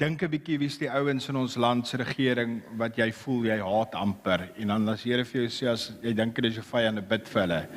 dink 0.00 0.22
'n 0.22 0.30
bietjie 0.32 0.56
wie's 0.56 0.78
die 0.80 0.88
ouens 0.88 1.28
in 1.28 1.36
ons 1.36 1.58
land 1.60 1.86
se 1.86 1.98
regering 2.00 2.62
wat 2.80 2.96
jy 2.96 3.10
voel 3.12 3.44
jy 3.50 3.58
haat 3.60 3.94
amper 3.94 4.46
en 4.56 4.72
dan 4.72 4.88
as 4.88 5.02
Here 5.04 5.24
vir 5.24 5.42
jou 5.42 5.50
sê 5.52 5.68
as 5.68 5.92
jy 6.02 6.14
dink 6.16 6.34
dit 6.34 6.46
is 6.46 6.56
jou 6.56 6.64
vyande 6.64 7.02
bid 7.02 7.28
vir 7.28 7.42
hulle. 7.42 7.68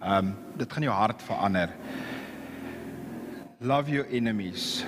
Um 0.00 0.34
dit 0.56 0.72
gaan 0.72 0.82
jou 0.82 0.94
hart 0.94 1.20
verander. 1.22 1.68
Love 3.60 3.90
your 3.90 4.06
enemies. 4.08 4.86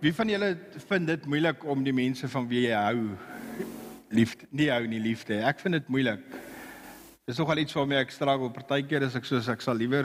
Wie 0.00 0.12
van 0.12 0.28
julle 0.28 0.58
vind 0.88 1.06
dit 1.06 1.26
moeilik 1.26 1.64
om 1.64 1.84
die 1.84 1.94
mense 1.94 2.28
van 2.28 2.48
wie 2.48 2.66
jy 2.66 2.74
hou 2.74 3.16
liefde 4.10 4.46
nie 4.50 4.68
hou 4.68 4.82
nie 4.86 5.00
liefde. 5.00 5.44
Ek 5.46 5.60
vind 5.60 5.78
dit 5.78 5.88
moeilik. 5.88 6.33
Dis 7.24 7.38
nogal 7.40 7.62
iets 7.62 7.72
waarmee 7.72 8.02
ek 8.04 8.10
struggle. 8.12 8.50
Partykeer 8.52 9.06
is 9.06 9.14
ek 9.16 9.24
soos 9.24 9.46
ek 9.48 9.62
sal 9.64 9.78
liewer 9.80 10.04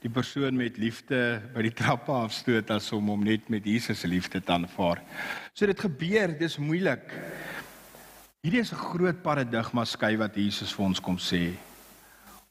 die 0.00 0.08
persoon 0.08 0.56
met 0.56 0.78
liefde 0.80 1.18
by 1.52 1.66
die 1.66 1.72
trappe 1.76 2.14
afstoot 2.16 2.70
as 2.72 2.86
om 2.96 3.10
hom 3.12 3.26
net 3.26 3.50
met 3.52 3.66
Jesus 3.68 4.00
se 4.00 4.08
liefde 4.08 4.40
te 4.40 4.54
aanvaar. 4.54 5.02
So 5.52 5.68
dit 5.68 5.82
gebeur, 5.84 6.32
dis 6.38 6.56
moeilik. 6.56 7.12
Hierdie 8.40 8.62
is 8.64 8.72
'n 8.72 8.80
groot 8.80 9.20
paradigma 9.20 9.84
skei 9.84 10.16
wat 10.16 10.32
Jesus 10.40 10.72
vir 10.72 10.86
ons 10.86 11.00
kom 11.00 11.18
sê. 11.18 11.52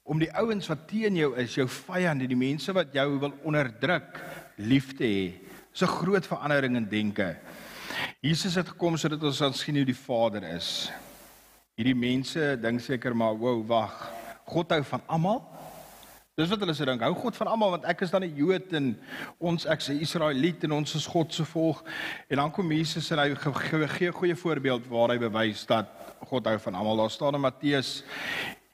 Om 0.05 0.19
die 0.19 0.29
ouens 0.37 0.69
wat 0.69 0.87
teen 0.87 1.15
jou 1.15 1.33
is, 1.33 1.55
jou 1.55 1.65
vyande, 1.65 2.27
die 2.27 2.37
mense 2.37 2.71
wat 2.73 2.93
jou 2.93 3.17
wil 3.17 3.33
onderdruk, 3.43 4.21
lief 4.57 4.93
te 4.93 5.03
hê. 5.03 5.33
Dis 5.73 5.81
'n 5.81 5.97
groot 5.97 6.27
verandering 6.27 6.77
in 6.77 6.85
denke. 6.85 7.37
Jesus 8.21 8.53
het 8.53 8.69
gekom 8.69 8.97
sodat 8.97 9.23
ons 9.23 9.39
kan 9.39 9.53
sien 9.53 9.75
hoe 9.75 9.85
die 9.85 9.97
Vader 9.97 10.43
is. 10.43 10.91
Hierdie 11.75 11.95
mense 11.95 12.55
dink 12.61 12.79
seker 12.79 13.15
maar, 13.15 13.35
"Wow, 13.35 13.65
wag. 13.67 14.11
God 14.45 14.69
hou 14.71 14.83
van 14.83 15.01
almal?" 15.07 15.43
Dis 16.35 16.49
wat 16.49 16.59
hulle 16.59 16.73
sê 16.73 16.85
dink, 16.85 17.01
"Hou 17.01 17.13
God 17.13 17.35
van 17.35 17.47
almal 17.47 17.69
want 17.69 17.85
ek 17.85 18.01
is 18.01 18.11
dan 18.11 18.23
'n 18.23 18.35
Jood 18.35 18.73
en 18.73 18.97
ons 19.39 19.65
ek's 19.65 19.89
'n 19.89 19.99
Israeliet 19.99 20.63
en 20.63 20.71
ons 20.71 20.95
is 20.95 21.05
God 21.05 21.33
se 21.33 21.45
volk." 21.45 21.83
En 22.29 22.37
dan 22.37 22.51
kom 22.51 22.71
Jesus 22.71 23.11
en 23.11 23.19
hy 23.19 23.35
gee 23.35 24.07
'n 24.07 24.13
goeie 24.13 24.35
voorbeeld 24.35 24.87
waar 24.87 25.09
hy 25.09 25.17
bewys 25.17 25.65
dat 25.65 25.87
God 26.27 26.45
hou 26.45 26.59
van 26.59 26.75
almal. 26.75 26.97
Daar 26.97 27.09
staan 27.09 27.35
in 27.35 27.41
Matteus 27.41 28.03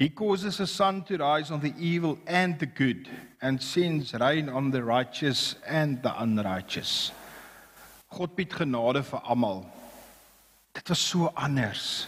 He 0.02 0.10
causes 0.10 0.60
a 0.60 0.66
sun 0.66 1.04
to 1.04 1.16
rise 1.16 1.52
on 1.52 1.60
the 1.60 1.76
evil 1.78 2.18
and 2.26 2.58
the 2.58 2.66
good 2.66 3.08
and 3.40 3.62
sends 3.62 4.16
rain 4.16 4.50
on 4.50 4.72
the 4.72 4.84
righteous 4.84 5.54
and 5.68 6.02
the 6.02 6.12
unrighteous. 6.20 7.12
God 8.10 8.36
bied 8.36 8.50
genade 8.50 9.04
vir 9.04 9.20
almal. 9.20 9.66
Dit 10.74 10.90
was 10.90 10.98
so 10.98 11.32
anders. 11.36 12.08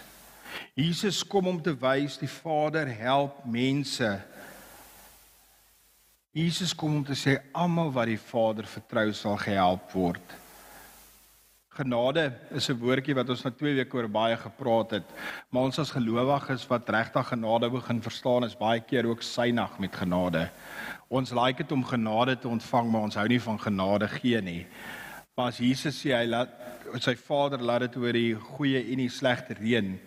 Jesus 0.73 1.21
kom 1.29 1.45
om 1.51 1.59
te 1.61 1.75
wys 1.77 2.15
die 2.17 2.29
Vader 2.29 2.89
help 2.97 3.43
mense. 3.45 4.07
Jesus 6.33 6.71
kom 6.73 6.95
om 6.97 7.03
te 7.05 7.13
sê 7.13 7.35
almal 7.53 7.91
wat 7.93 8.09
die 8.09 8.17
Vader 8.17 8.65
vertrou 8.65 9.11
sal 9.13 9.37
gehelp 9.37 9.93
word. 9.93 10.33
Genade 11.77 12.23
is 12.57 12.69
'n 12.69 12.79
woordjie 12.81 13.13
wat 13.13 13.29
ons 13.29 13.43
na 13.45 13.51
2 13.51 13.75
weke 13.75 13.97
oor 13.97 14.07
baie 14.07 14.37
gepraat 14.37 14.91
het, 14.91 15.05
maar 15.51 15.63
ons 15.69 15.79
as 15.79 15.93
gelowiges 15.93 16.65
wat 16.69 16.89
regtig 16.89 17.27
genade 17.27 17.69
begin 17.69 18.01
verstaan 18.01 18.43
is 18.43 18.55
baie 18.55 18.79
keer 18.79 19.05
ook 19.05 19.21
synig 19.21 19.79
met 19.79 19.95
genade. 19.95 20.49
Ons 21.09 21.31
like 21.31 21.57
dit 21.57 21.71
om 21.71 21.83
genade 21.83 22.35
te 22.39 22.47
ontvang, 22.47 22.91
maar 22.91 23.01
ons 23.01 23.15
hou 23.15 23.27
nie 23.27 23.41
van 23.41 23.59
genade 23.59 24.07
gee 24.07 24.41
nie. 24.41 24.65
Maar 25.37 25.47
as 25.47 25.57
Jesus 25.57 26.01
sê 26.01 26.13
hy 26.13 26.25
laat 26.25 26.49
sy 26.99 27.15
Vader 27.15 27.61
laat 27.61 27.81
dit 27.81 27.95
oor 27.97 28.13
die 28.13 28.35
goeie 28.35 28.91
en 28.91 28.97
die 28.97 29.09
slegte 29.09 29.53
reën, 29.53 29.99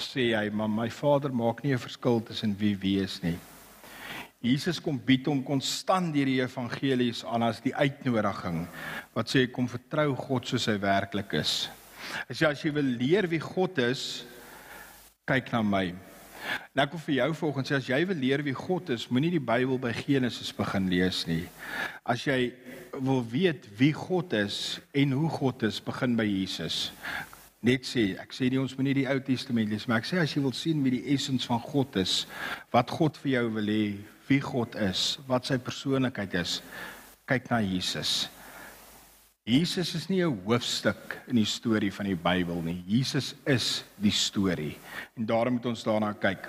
sê 0.00 0.32
hy, 0.34 0.48
maar 0.50 0.70
my 0.70 0.88
Vader 0.90 1.32
maak 1.32 1.62
nie 1.64 1.72
'n 1.72 1.78
verskil 1.78 2.20
tussen 2.20 2.56
wie 2.58 2.74
wie 2.76 3.00
is 3.02 3.22
nie. 3.22 3.38
Jesus 4.44 4.76
kom 4.82 4.98
bied 5.00 5.24
hom 5.26 5.40
konstant 5.42 6.12
deur 6.12 6.28
die 6.28 6.42
evangelies 6.44 7.22
aan 7.24 7.42
as 7.42 7.62
die 7.64 7.72
uitnodiging 7.72 8.66
wat 9.14 9.30
sê 9.32 9.46
kom 9.50 9.66
vertrou 9.66 10.14
God 10.14 10.44
soos 10.46 10.66
hy 10.68 10.76
werklik 10.82 11.32
is. 11.32 11.70
As 12.28 12.42
jy 12.42 12.50
as 12.50 12.64
jy 12.64 12.72
wil 12.76 12.90
leer 13.00 13.26
wie 13.26 13.40
God 13.40 13.78
is, 13.78 14.24
kyk 15.24 15.48
na 15.54 15.62
my. 15.62 15.86
En 16.74 16.82
ek 16.84 16.92
wil 16.92 17.00
vir 17.06 17.14
jou 17.22 17.30
volgens 17.40 17.70
sê 17.70 17.78
as 17.78 17.88
jy 17.88 18.02
wil 18.04 18.20
leer 18.20 18.44
wie 18.44 18.52
God 18.52 18.90
is, 18.92 19.08
moenie 19.08 19.32
die 19.32 19.40
Bybel 19.40 19.80
by 19.80 19.94
Genesis 19.96 20.52
begin 20.52 20.90
lees 20.92 21.24
nie. 21.26 21.46
As 22.04 22.26
jy 22.28 22.52
wil 23.00 23.24
weet 23.24 23.64
wie 23.78 23.94
God 23.96 24.36
is 24.36 24.78
en 24.92 25.16
hoe 25.16 25.30
God 25.32 25.64
is, 25.70 25.80
begin 25.80 26.18
by 26.20 26.26
Jesus. 26.28 26.90
Net 27.64 27.86
sê, 27.88 28.10
ek 28.20 28.34
sê 28.36 28.50
nie 28.52 28.60
ons 28.60 28.74
moenie 28.76 28.92
die 28.98 29.06
Ou 29.08 29.20
Testament 29.24 29.70
lees, 29.72 29.86
maar 29.88 30.02
ek 30.02 30.08
sê 30.10 30.18
as 30.20 30.34
jy 30.34 30.42
wil 30.44 30.52
sien 30.52 30.82
wie 30.84 30.98
die 30.98 31.14
essens 31.14 31.46
van 31.48 31.62
God 31.64 31.96
is, 31.96 32.26
wat 32.74 32.92
God 32.92 33.16
vir 33.22 33.38
jou 33.38 33.44
wil 33.56 33.70
hê, 33.72 33.84
wie 34.28 34.40
God 34.44 34.76
is, 34.84 35.14
wat 35.28 35.48
sy 35.48 35.56
persoonlikheid 35.56 36.36
is, 36.42 36.58
kyk 37.28 37.48
na 37.48 37.62
Jesus. 37.64 38.26
Jesus 39.48 39.94
is 39.96 40.08
nie 40.08 40.20
'n 40.24 40.40
hoofstuk 40.44 41.18
in 41.28 41.36
die 41.36 41.48
storie 41.48 41.92
van 41.92 42.06
die 42.06 42.16
Bybel 42.16 42.62
nie. 42.62 42.84
Jesus 42.86 43.34
is 43.46 43.84
die 43.96 44.12
storie. 44.12 44.76
En 45.16 45.26
daarom 45.26 45.54
moet 45.54 45.66
ons 45.66 45.84
daarna 45.84 46.12
kyk. 46.12 46.48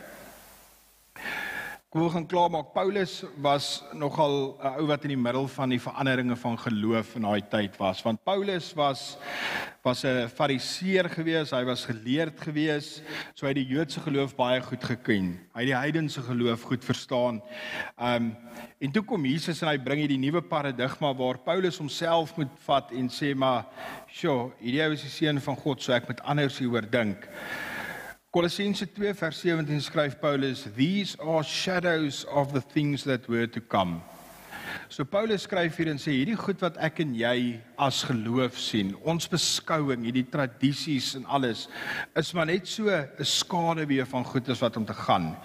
Ons 1.96 2.12
gaan 2.12 2.26
klaar 2.28 2.50
maak. 2.52 2.74
Paulus 2.76 3.22
was 3.40 3.82
nogal 3.96 4.60
'n 4.60 4.82
ou 4.82 4.88
wat 4.88 5.04
in 5.08 5.14
die 5.16 5.24
middel 5.28 5.48
van 5.48 5.70
die 5.70 5.80
veranderinge 5.80 6.36
van 6.36 6.58
geloof 6.60 7.16
in 7.16 7.22
daai 7.22 7.42
tyd 7.48 7.78
was. 7.78 8.04
Want 8.04 8.24
Paulus 8.24 8.74
was 8.76 9.18
was 9.82 10.04
'n 10.04 10.28
fariseer 10.28 11.10
gewees, 11.10 11.52
hy 11.52 11.64
was 11.64 11.86
geleerd 11.86 12.42
gewees, 12.42 13.02
so 13.34 13.46
hy 13.46 13.54
het 13.54 13.64
die 13.64 13.76
Joodse 13.76 14.02
geloof 14.02 14.36
baie 14.36 14.62
goed 14.62 14.84
geken. 14.84 15.40
Hy 15.54 15.60
het 15.62 15.68
die 15.68 15.76
heidense 15.76 16.22
geloof 16.22 16.62
goed 16.64 16.84
verstaan. 16.84 17.42
Um 17.98 18.36
en 18.80 18.92
toe 18.92 19.04
kom 19.04 19.26
Jesus 19.26 19.62
en 19.62 19.70
hy 19.70 19.78
bring 19.78 20.00
hier 20.00 20.10
die 20.10 20.18
nuwe 20.18 20.42
paradigma 20.42 21.14
waar 21.14 21.38
Paulus 21.38 21.78
homself 21.78 22.36
moet 22.36 22.52
vat 22.66 22.92
en 22.92 23.08
sê 23.10 23.34
maar, 23.34 23.66
"Sjoe, 24.08 24.52
hierdie 24.60 24.92
is 24.92 25.02
die 25.02 25.10
seun 25.10 25.40
van 25.40 25.56
God, 25.56 25.82
so 25.82 25.94
ek 25.94 26.08
moet 26.08 26.22
anders 26.24 26.60
hieroor 26.60 26.92
dink." 26.92 27.30
Kolossense 28.36 28.84
2 28.91 29.13
vers 29.15 29.38
17 29.39 29.80
skryf 29.80 30.17
Paulus, 30.19 30.67
"These 30.76 31.15
are 31.21 31.43
shadows 31.43 32.26
of 32.26 32.52
the 32.52 32.62
things 32.74 33.04
that 33.04 33.30
were 33.30 33.48
to 33.48 33.62
come." 33.62 34.02
So 34.89 35.06
Paulus 35.06 35.43
skryf 35.43 35.78
hier 35.78 35.88
en 35.88 35.98
sê 35.98 36.12
hierdie 36.12 36.36
goed 36.36 36.60
wat 36.60 36.76
ek 36.78 37.00
en 37.00 37.15
jy 37.15 37.62
as 37.80 38.04
geloof 38.04 38.60
sien, 38.60 38.91
ons 39.06 39.28
beskouing, 39.28 40.04
hierdie 40.04 40.26
tradisies 40.30 41.15
en 41.15 41.24
alles 41.26 41.69
is 42.13 42.34
maar 42.34 42.45
net 42.45 42.67
so 42.67 42.89
'n 42.89 43.08
skaduwee 43.24 44.06
van 44.06 44.26
goedes 44.26 44.60
wat 44.60 44.78
om 44.78 44.86
te 44.86 44.93
gaan. 44.93 45.38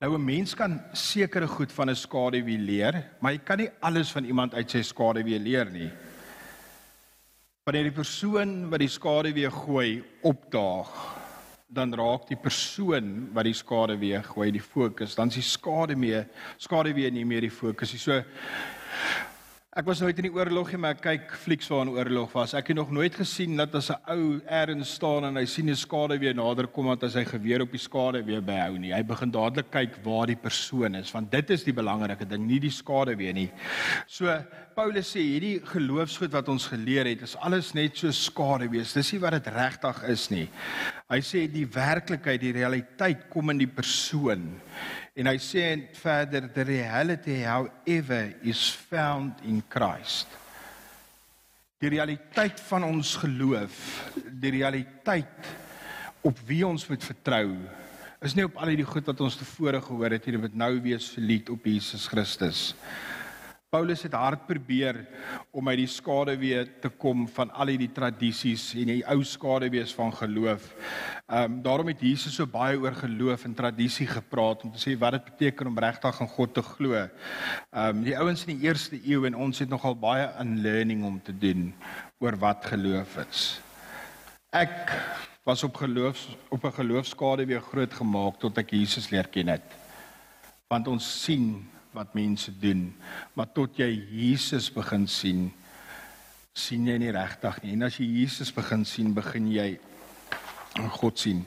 Nou 0.00 0.14
'n 0.14 0.24
mens 0.24 0.54
kan 0.54 0.80
sekere 0.94 1.46
goed 1.46 1.70
van 1.72 1.90
'n 1.90 1.94
skaduwee 1.94 2.58
leer, 2.58 3.04
maar 3.20 3.32
jy 3.32 3.44
kan 3.44 3.58
nie 3.58 3.70
alles 3.82 4.10
van 4.10 4.24
iemand 4.24 4.54
uit 4.54 4.70
sy 4.70 4.82
skaduwee 4.82 5.38
leer 5.38 5.70
nie. 5.70 5.90
Wanneer 7.66 7.84
die 7.84 8.02
persoon 8.02 8.70
wat 8.70 8.80
die 8.80 8.88
skaduwee 8.88 9.50
gooi 9.50 10.02
opdaag, 10.22 11.17
dan 11.68 11.92
raak 11.94 12.26
die 12.30 12.38
persoon 12.40 13.28
wat 13.36 13.44
die 13.44 13.56
skade 13.56 13.98
weer 14.00 14.24
gooi 14.24 14.48
die 14.54 14.62
fokus. 14.64 15.14
Dan 15.18 15.28
is 15.28 15.40
die 15.42 15.44
skade 15.44 15.96
mee 15.96 16.24
skade 16.56 16.94
weer 16.96 17.12
nie 17.12 17.26
meer 17.28 17.44
die 17.44 17.52
fokus 17.52 17.92
nie. 17.92 18.00
So 18.00 18.22
Ek 19.78 19.86
was 19.86 20.00
nooit 20.02 20.18
in 20.18 20.26
die 20.26 20.34
oorlog 20.34 20.72
nie, 20.72 20.78
maar 20.82 20.96
ek 20.96 21.04
kyk 21.04 21.34
flieks 21.38 21.68
waar 21.70 21.84
'n 21.86 21.92
oorlog 21.94 22.32
was. 22.34 22.52
Ek 22.52 22.66
het 22.66 22.76
nog 22.76 22.90
nooit 22.90 23.14
gesien 23.14 23.56
dat 23.56 23.76
as 23.76 23.90
'n 23.90 24.10
ou 24.10 24.40
ergens 24.44 24.94
staan 24.94 25.24
en 25.24 25.36
hy 25.36 25.44
sien 25.46 25.70
'n 25.70 25.76
skade 25.76 26.18
weer 26.18 26.34
nader 26.34 26.66
kom 26.66 26.88
as 26.88 27.14
hy 27.14 27.24
geweer 27.24 27.62
op 27.62 27.70
die 27.70 27.78
skade 27.78 28.24
weer 28.24 28.42
behou 28.42 28.76
nie. 28.76 28.92
Hy 28.92 29.04
begin 29.04 29.30
dadelik 29.30 29.70
kyk 29.70 30.02
waar 30.02 30.26
die 30.26 30.36
persoon 30.36 30.96
is, 30.96 31.12
want 31.12 31.30
dit 31.30 31.50
is 31.50 31.62
die 31.62 31.72
belangrike 31.72 32.26
ding, 32.26 32.44
nie 32.44 32.58
die 32.58 32.70
skade 32.70 33.16
weer 33.16 33.32
nie. 33.32 33.52
So 34.08 34.26
Paulus 34.74 35.14
sê 35.14 35.20
hierdie 35.20 35.60
geloofsgoed 35.64 36.32
wat 36.32 36.48
ons 36.48 36.66
geleer 36.66 37.06
het, 37.06 37.22
is 37.22 37.36
alles 37.36 37.72
net 37.72 37.96
so 37.96 38.10
skade 38.10 38.68
wees. 38.68 38.92
Dis 38.92 39.12
nie 39.12 39.20
wat 39.20 39.44
dit 39.44 39.54
regtig 39.54 40.02
is 40.08 40.28
nie. 40.30 40.48
Hy 41.08 41.20
sê 41.20 41.46
die 41.46 41.66
werklikheid, 41.66 42.40
die 42.40 42.52
realiteit 42.52 43.30
kom 43.30 43.50
in 43.50 43.58
die 43.58 43.66
persoon. 43.66 44.60
En 45.18 45.26
hy 45.26 45.38
sê 45.42 45.64
verder 45.98 46.46
the 46.54 46.62
reality 46.62 47.40
however 47.42 48.36
is 48.46 48.68
found 48.70 49.40
in 49.42 49.64
Christ. 49.66 50.30
Die 51.82 51.90
realiteit 51.90 52.60
van 52.68 52.86
ons 52.86 53.16
geloof, 53.18 53.74
die 54.14 54.52
realiteit 54.60 55.50
op 56.26 56.38
wie 56.46 56.64
ons 56.66 56.86
moet 56.86 57.02
vertrou, 57.02 57.50
is 58.22 58.34
nie 58.34 58.46
op 58.46 58.56
al 58.58 58.74
die 58.78 58.86
goed 58.86 59.10
wat 59.10 59.20
ons 59.22 59.38
tevore 59.38 59.80
gehoor 59.82 60.14
het 60.14 60.24
nie, 60.26 60.36
dit 60.36 60.44
moet 60.46 60.58
nou 60.58 60.72
wees 60.86 61.10
verliet 61.14 61.50
op 61.54 61.66
Jesus 61.66 62.06
Christus. 62.10 62.62
Paulus 63.68 64.00
het 64.06 64.14
hard 64.16 64.46
probeer 64.48 65.02
om 65.52 65.66
uit 65.68 65.82
die 65.82 65.90
skaduwee 65.92 66.62
te 66.80 66.88
kom 66.88 67.26
van 67.28 67.50
al 67.52 67.68
hierdie 67.68 67.90
tradisies 67.92 68.70
en 68.80 68.88
die 68.88 69.02
ou 69.12 69.18
skaduwees 69.28 69.92
van 69.92 70.14
geloof. 70.16 70.70
Ehm 71.26 71.58
um, 71.58 71.58
daarom 71.66 71.90
het 71.92 72.00
Jesus 72.00 72.38
so 72.40 72.48
baie 72.48 72.80
oor 72.80 72.96
geloof 72.96 73.44
en 73.44 73.58
tradisie 73.58 74.08
gepraat 74.08 74.64
om 74.64 74.72
te 74.72 74.80
sê 74.80 74.96
wat 74.96 75.18
dit 75.18 75.28
beteken 75.28 75.68
om 75.68 75.84
regtig 75.84 76.20
aan 76.24 76.32
God 76.38 76.56
te 76.56 76.64
glo. 76.64 76.96
Ehm 76.96 77.12
um, 77.84 78.02
die 78.08 78.16
ouens 78.16 78.46
in 78.46 78.56
die 78.56 78.70
eerste 78.70 79.04
eeu 79.04 79.28
en 79.28 79.36
ons 79.36 79.60
het 79.60 79.68
nogal 79.68 80.00
baie 80.00 80.32
unlearning 80.40 81.04
om 81.04 81.20
te 81.20 81.36
doen 81.36 81.74
oor 82.24 82.40
wat 82.40 82.64
geloof 82.72 83.20
is. 83.28 83.46
Ek 84.48 84.96
was 85.44 85.62
op 85.64 85.76
geloof 85.76 86.24
op 86.48 86.64
'n 86.64 86.78
geloofskaduwee 86.80 87.60
groot 87.60 87.94
gemaak 87.94 88.40
tot 88.40 88.58
ek 88.58 88.70
Jesus 88.70 89.10
leer 89.10 89.28
ken 89.28 89.48
het. 89.48 89.76
Want 90.68 90.88
ons 90.88 91.24
sien 91.24 91.68
wat 91.98 92.14
mense 92.14 92.52
doen, 92.62 92.88
maar 93.34 93.50
tot 93.54 93.78
jy 93.80 93.90
Jesus 94.14 94.68
begin 94.70 95.08
sien, 95.10 95.48
sien 96.54 96.86
jy 96.86 96.96
nie 96.98 97.10
regtig 97.14 97.58
nie. 97.64 97.74
En 97.74 97.86
as 97.86 97.98
jy 97.98 98.06
Jesus 98.20 98.52
begin 98.54 98.84
sien, 98.86 99.10
begin 99.14 99.50
jy 99.50 99.68
God 100.98 101.18
sien. 101.18 101.42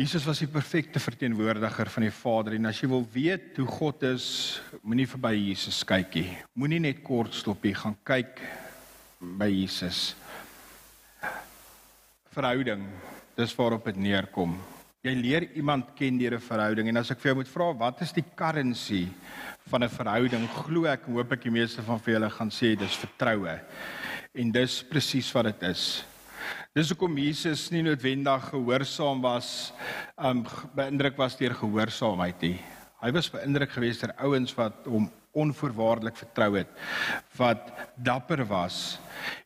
Jesus 0.00 0.24
was 0.24 0.40
die 0.40 0.48
perfekte 0.48 1.00
verteenwoordiger 1.02 1.90
van 1.92 2.06
die 2.06 2.14
Vader 2.14 2.54
en 2.56 2.70
as 2.70 2.78
jy 2.80 2.88
wil 2.88 3.02
weet 3.12 3.58
hoe 3.60 3.66
God 3.68 4.06
is, 4.08 4.26
moenie 4.80 5.06
verby 5.10 5.34
Jesus 5.36 5.82
kyk 5.86 6.16
nie. 6.16 6.38
Moenie 6.56 6.80
net 6.86 7.02
kort 7.04 7.36
stop 7.36 7.62
nie, 7.66 7.74
gaan 7.76 7.98
kyk 8.08 8.40
by 9.20 9.50
Jesus. 9.50 10.14
Verhouding, 12.32 12.86
dis 13.36 13.54
waarop 13.58 13.90
dit 13.90 14.00
neerkom. 14.00 14.56
Jy 15.00 15.14
leer 15.16 15.46
iemand 15.56 15.94
ken 15.96 16.18
deur 16.20 16.34
'n 16.36 16.44
verhouding 16.44 16.88
en 16.90 17.00
as 17.00 17.10
ek 17.10 17.20
vir 17.20 17.30
jou 17.30 17.36
moet 17.38 17.48
vra 17.48 17.72
wat 17.72 18.02
is 18.02 18.12
die 18.12 18.24
currency 18.36 19.08
van 19.72 19.82
'n 19.82 19.88
verhouding, 19.88 20.44
glo 20.46 20.84
ek 20.84 21.06
hoop 21.08 21.32
ek 21.32 21.40
die 21.40 21.50
meeste 21.50 21.80
van 21.80 21.98
julle 22.04 22.28
gaan 22.28 22.50
sê 22.50 22.76
dis 22.76 23.00
vertroue. 23.00 23.60
En 24.34 24.52
dis 24.52 24.82
presies 24.82 25.32
wat 25.32 25.44
dit 25.44 25.62
is. 25.70 26.04
Dis 26.74 26.90
hoekom 26.90 27.16
Jesus 27.16 27.70
nie 27.70 27.82
noodwendig 27.82 28.50
gehoorsaam 28.50 29.22
was, 29.22 29.72
um 30.18 30.44
beïndruk 30.76 31.16
was 31.16 31.34
deur 31.34 31.54
gehoorsaamheid 31.54 32.42
nie. 32.42 32.60
Hy 33.00 33.10
was 33.10 33.30
beïndruk 33.30 33.70
geweest 33.70 34.02
deur 34.02 34.14
ouens 34.18 34.54
wat 34.54 34.84
hom 34.84 35.10
onvoorwaardelik 35.32 36.16
vertrou 36.16 36.58
het, 36.58 36.68
wat 37.38 37.72
dapper 37.96 38.44
was. 38.44 38.98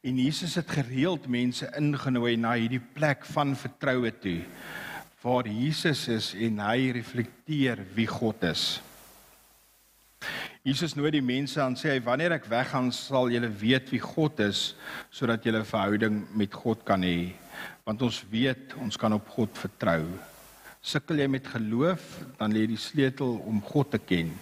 En 0.02 0.18
Jesus 0.18 0.56
het 0.56 0.68
gereeld 0.68 1.28
mense 1.28 1.70
ingenooi 1.78 2.36
na 2.36 2.54
hierdie 2.54 2.82
plek 2.94 3.24
van 3.24 3.54
vertroue 3.54 4.10
toe 4.10 4.42
waar 5.24 5.46
Jesus 5.48 6.02
is 6.12 6.26
en 6.36 6.58
hy 6.60 6.90
reflekteer 6.92 7.80
wie 7.96 8.04
God 8.10 8.42
is. 8.44 8.82
Jesus 10.64 10.92
nooi 10.96 11.14
die 11.16 11.24
mense 11.24 11.60
aan 11.64 11.76
sê 11.80 11.94
hy 11.94 12.02
wanneer 12.04 12.34
ek 12.36 12.48
weggaan 12.52 12.90
sal 12.92 13.32
julle 13.32 13.48
weet 13.48 13.88
wie 13.92 14.02
God 14.04 14.42
is 14.44 14.74
sodat 15.08 15.44
julle 15.44 15.64
'n 15.64 15.70
verhouding 15.70 16.20
met 16.36 16.52
God 16.52 16.84
kan 16.84 17.00
hê 17.00 17.32
want 17.88 18.02
ons 18.02 18.20
weet 18.28 18.76
ons 18.80 18.96
kan 18.96 19.12
op 19.12 19.28
God 19.28 19.52
vertrou. 19.56 20.04
Sukkel 20.80 21.20
jy 21.20 21.28
met 21.28 21.46
geloof 21.48 22.20
dan 22.38 22.52
lê 22.52 22.66
die 22.68 22.80
sleutel 22.80 23.40
om 23.48 23.60
God 23.60 23.90
te 23.92 23.98
ken. 23.98 24.32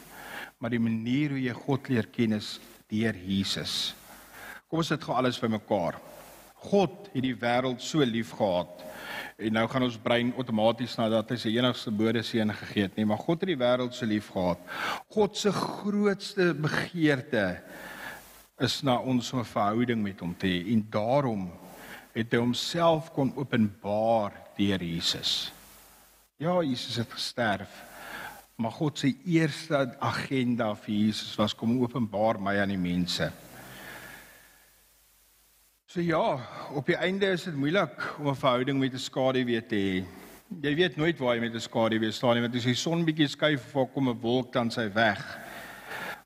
Maar 0.59 0.71
die 0.71 0.83
manier 0.83 1.31
hoe 1.31 1.43
jy 1.43 1.55
God 1.55 1.89
leer 1.91 2.07
ken 2.07 2.33
is 2.33 2.59
deur 2.91 3.15
Jesus. 3.15 3.95
Kom 4.69 4.79
ons 4.79 4.89
sit 4.89 5.03
gou 5.03 5.15
alles 5.15 5.39
bymekaar. 5.39 5.99
God 6.71 7.11
het 7.15 7.23
die 7.23 7.35
wêreld 7.35 7.83
so 7.83 8.03
lief 8.03 8.35
gehad 8.35 8.92
En 9.37 9.53
nou 9.53 9.65
gaan 9.69 9.87
ons 9.87 9.99
brein 9.99 10.33
outomaties 10.37 10.97
na 10.99 11.09
dat 11.09 11.31
hy 11.33 11.39
sy 11.41 11.55
enigste 11.57 11.91
bode 11.91 12.23
seun 12.27 12.53
gegee 12.55 12.87
het, 12.89 12.97
nee, 12.97 13.07
maar 13.09 13.21
God 13.23 13.41
het 13.41 13.53
die 13.53 13.59
wêreld 13.61 13.97
so 13.97 14.07
lief 14.07 14.29
gehad. 14.35 14.61
God 15.09 15.37
se 15.37 15.53
grootste 15.53 16.53
begeerte 16.55 17.47
is 18.63 18.83
na 18.83 18.99
ons 18.99 19.33
'n 19.33 19.45
verhouding 19.45 20.03
met 20.03 20.21
hom 20.21 20.35
te 20.35 20.47
hê 20.47 20.73
en 20.73 20.87
daarom 20.91 21.51
het 22.15 22.33
hy 22.33 22.39
homself 22.39 23.11
kon 23.13 23.33
openbaar 23.37 24.33
deur 24.57 24.83
Jesus. 24.83 25.53
Ja, 26.37 26.61
Jesus 26.63 26.97
het 26.97 27.13
gesterf. 27.13 27.71
Maar 28.57 28.71
God 28.71 28.99
se 28.99 29.15
eerste 29.25 29.97
agenda 29.99 30.75
vir 30.75 30.95
Jesus 30.95 31.37
was 31.37 31.55
kom 31.55 31.81
openbaar 31.83 32.41
my 32.41 32.59
aan 32.61 32.69
die 32.69 32.79
mense. 32.79 33.33
So 35.93 36.01
ja, 36.01 36.39
op 36.73 36.87
die 36.89 36.97
einde 36.97 37.29
is 37.35 37.43
dit 37.45 37.57
moeilik 37.61 37.99
om 38.17 38.31
'n 38.31 38.35
verhouding 38.35 38.79
met 38.81 38.95
'n 38.95 38.99
skaduwee 38.99 39.61
te 39.61 39.77
hê. 39.77 40.05
Jy 40.63 40.75
weet 40.75 40.97
nooit 40.97 41.19
waar 41.19 41.35
jy 41.35 41.41
met 41.41 41.55
'n 41.55 41.61
skaduwee 41.61 42.11
staan 42.11 42.35
nie, 42.35 42.41
want 42.41 42.55
as 42.55 42.65
die 42.65 42.75
son 42.75 43.05
bietjie 43.05 43.29
skuif 43.29 43.77
of 43.77 43.93
kom 43.93 44.09
'n 44.09 44.21
wolk 44.21 44.53
dan 44.53 44.71
sy 44.71 44.89
weg. 44.95 45.39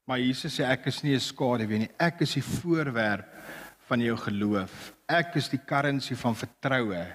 Maar 0.07 0.21
Jesus 0.21 0.61
sê 0.61 0.65
ek 0.71 0.87
is 0.87 1.03
nie 1.03 1.15
'n 1.15 1.21
skaduwee 1.21 1.79
nie. 1.79 1.91
Ek 1.99 2.21
is 2.21 2.35
die 2.35 2.43
voorwerp 2.43 3.27
van 3.89 4.01
jou 4.01 4.17
geloof. 4.17 4.95
Ek 5.09 5.35
is 5.35 5.49
die 5.49 5.65
currency 5.67 6.15
van 6.15 6.37
vertroue. 6.37 7.07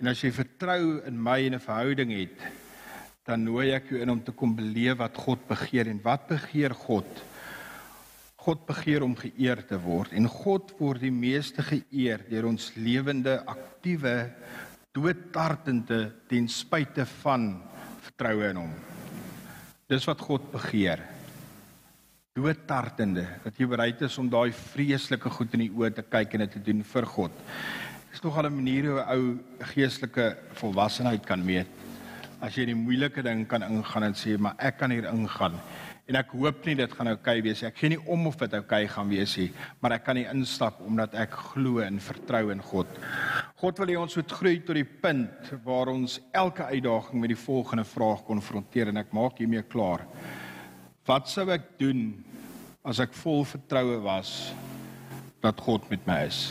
En 0.00 0.06
as 0.06 0.22
jy 0.22 0.32
vertrou 0.32 1.02
in 1.06 1.22
my 1.22 1.46
en 1.46 1.54
'n 1.54 1.60
verhouding 1.60 2.10
het, 2.12 2.40
dan 3.26 3.44
nooi 3.44 3.72
ek 3.72 3.90
jou 3.90 4.00
in 4.00 4.10
om 4.10 4.24
te 4.24 4.32
kom 4.32 4.56
beleef 4.56 4.96
wat 4.96 5.16
God 5.16 5.46
begeer 5.46 5.86
en 5.86 6.00
wat 6.02 6.28
begeer 6.28 6.74
God? 6.74 7.27
God 8.48 8.62
begeer 8.64 9.04
om 9.04 9.12
geëer 9.12 9.60
te 9.68 9.76
word 9.76 10.14
en 10.16 10.24
God 10.32 10.70
word 10.78 11.02
die 11.04 11.12
meeste 11.12 11.60
geëer 11.60 12.22
deur 12.30 12.46
ons 12.48 12.70
lewende, 12.80 13.34
aktiewe, 13.44 14.30
doodtartende 14.96 15.98
ten 16.30 16.46
spyte 16.48 17.04
van 17.18 17.50
vertroue 18.06 18.46
in 18.48 18.60
hom. 18.62 18.70
Dis 19.92 20.08
wat 20.08 20.24
God 20.24 20.46
begeer. 20.54 21.02
Doodtartende 22.38 23.26
dat 23.44 23.60
jy 23.60 23.68
bereid 23.68 24.00
is 24.08 24.16
om 24.16 24.30
daai 24.32 24.48
vreeslike 24.56 25.34
goed 25.36 25.52
in 25.58 25.66
die 25.66 25.74
oë 25.74 25.92
te 25.98 26.06
kyk 26.08 26.38
en 26.38 26.46
dit 26.46 26.56
te 26.56 26.64
doen 26.70 26.80
vir 26.94 27.08
God. 27.12 27.44
Dis 28.14 28.24
nogal 28.24 28.48
'n 28.48 28.56
manier 28.56 28.88
hoe 28.88 29.04
'n 29.04 29.12
ou 29.12 29.38
geestelike 29.74 30.38
volwassenheid 30.54 31.26
kan 31.26 31.44
meet. 31.44 31.68
As 32.40 32.56
jy 32.56 32.64
die 32.64 32.74
moeilike 32.74 33.22
ding 33.22 33.46
kan 33.46 33.62
ingaan 33.62 34.04
en 34.04 34.14
sê, 34.14 34.38
"Maar 34.38 34.54
ek 34.58 34.78
kan 34.78 34.90
hier 34.90 35.04
ingaan." 35.04 35.60
En 36.08 36.16
ek 36.16 36.30
hoop 36.32 36.62
nie 36.64 36.72
dit 36.78 36.92
gaan 36.96 37.10
oukei 37.10 37.34
okay 37.36 37.42
wees. 37.44 37.60
Ek 37.68 37.76
gee 37.76 37.92
nie 37.92 38.00
om 38.08 38.22
of 38.30 38.38
dit 38.40 38.54
oukei 38.56 38.84
okay 38.86 38.92
gaan 38.94 39.10
wees 39.12 39.34
nie, 39.36 39.50
maar 39.82 39.92
ek 39.98 40.06
kan 40.06 40.16
nie 40.16 40.24
instap 40.30 40.78
omdat 40.86 41.16
ek 41.20 41.34
glo 41.52 41.82
en 41.84 42.00
vertrou 42.00 42.46
in 42.54 42.62
God. 42.64 42.94
God 43.60 43.82
wil 43.82 43.92
hê 43.92 43.98
ons 44.00 44.16
moet 44.16 44.36
groei 44.40 44.54
tot 44.64 44.78
die 44.78 44.86
punt 44.88 45.50
waar 45.66 45.92
ons 45.92 46.16
elke 46.32 46.64
uitdaging 46.70 47.20
met 47.20 47.34
die 47.34 47.42
volgende 47.42 47.84
vraag 47.84 48.22
konfronteer 48.24 48.88
en 48.88 49.02
ek 49.02 49.12
maak 49.16 49.36
hiermee 49.42 49.66
klaar. 49.68 50.06
Wat 51.08 51.28
sou 51.28 51.44
ek 51.52 51.74
doen 51.80 52.08
as 52.88 53.02
ek 53.04 53.12
vol 53.20 53.44
vertroue 53.44 54.00
was 54.08 54.54
dat 55.44 55.60
God 55.60 55.84
met 55.92 56.08
my 56.08 56.22
is? 56.30 56.46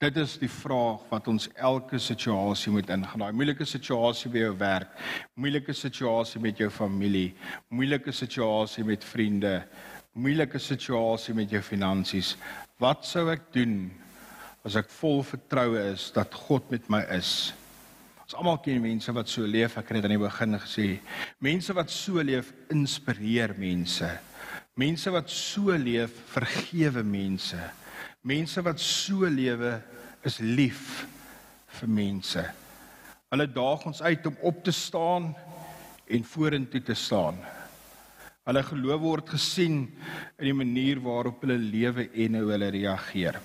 Dit 0.00 0.16
is 0.16 0.38
die 0.40 0.48
vraag 0.48 1.02
wat 1.10 1.26
ons 1.28 1.44
elke 1.60 1.98
situasie 2.00 2.70
moet 2.72 2.88
ingaan. 2.88 3.20
Daai 3.20 3.36
moeilike 3.36 3.66
situasie 3.68 4.30
by 4.32 4.46
jou 4.46 4.52
werk, 4.56 4.94
moeilike 5.36 5.74
situasie 5.76 6.40
met 6.40 6.56
jou 6.56 6.70
familie, 6.72 7.34
moeilike 7.68 8.14
situasie 8.16 8.80
met 8.88 9.04
vriende, 9.04 9.58
moeilike 10.16 10.56
situasie 10.56 11.34
met 11.36 11.52
jou 11.52 11.60
finansies. 11.60 12.30
Wat 12.80 13.04
sou 13.04 13.26
ek 13.28 13.50
doen 13.52 13.90
as 14.64 14.78
ek 14.80 14.88
vol 15.02 15.20
vertroue 15.34 15.82
is 15.90 16.06
dat 16.16 16.32
God 16.46 16.72
met 16.72 16.88
my 16.88 17.02
is? 17.18 17.50
Ons 18.24 18.38
almal 18.40 18.62
ken 18.64 18.80
mense 18.80 19.12
wat 19.12 19.28
so 19.28 19.44
leef. 19.44 19.76
Ek 19.76 19.92
het 19.92 20.00
dit 20.00 20.08
aan 20.08 20.16
die 20.16 20.22
begin 20.22 20.56
gesê. 20.64 20.86
Mense 21.44 21.76
wat 21.76 21.92
so 21.92 22.24
leef 22.24 22.54
inspireer 22.72 23.52
mense. 23.60 24.08
Mense 24.80 25.12
wat 25.12 25.28
so 25.28 25.76
leef 25.76 26.16
vergewe 26.32 27.04
mense. 27.04 27.60
Mense 28.20 28.60
wat 28.60 28.80
so 28.80 29.24
lewe 29.24 29.78
is 30.28 30.36
lief 30.44 31.06
vir 31.78 31.88
mense. 31.88 32.42
Hulle 33.32 33.46
daag 33.48 33.86
ons 33.88 34.02
uit 34.02 34.26
om 34.28 34.36
op 34.50 34.58
te 34.64 34.74
staan 34.76 35.30
en 36.10 36.26
vorentoe 36.28 36.82
te 36.84 36.96
staan. 36.98 37.38
Hulle 38.44 38.62
geloof 38.66 39.00
word 39.00 39.32
gesien 39.36 39.78
in 40.36 40.44
die 40.50 40.56
manier 40.56 41.00
waarop 41.00 41.40
hulle 41.46 41.56
lewe 41.56 42.10
en 42.26 42.36
hoe 42.40 42.52
hulle 42.52 42.70
reageer. 42.76 43.40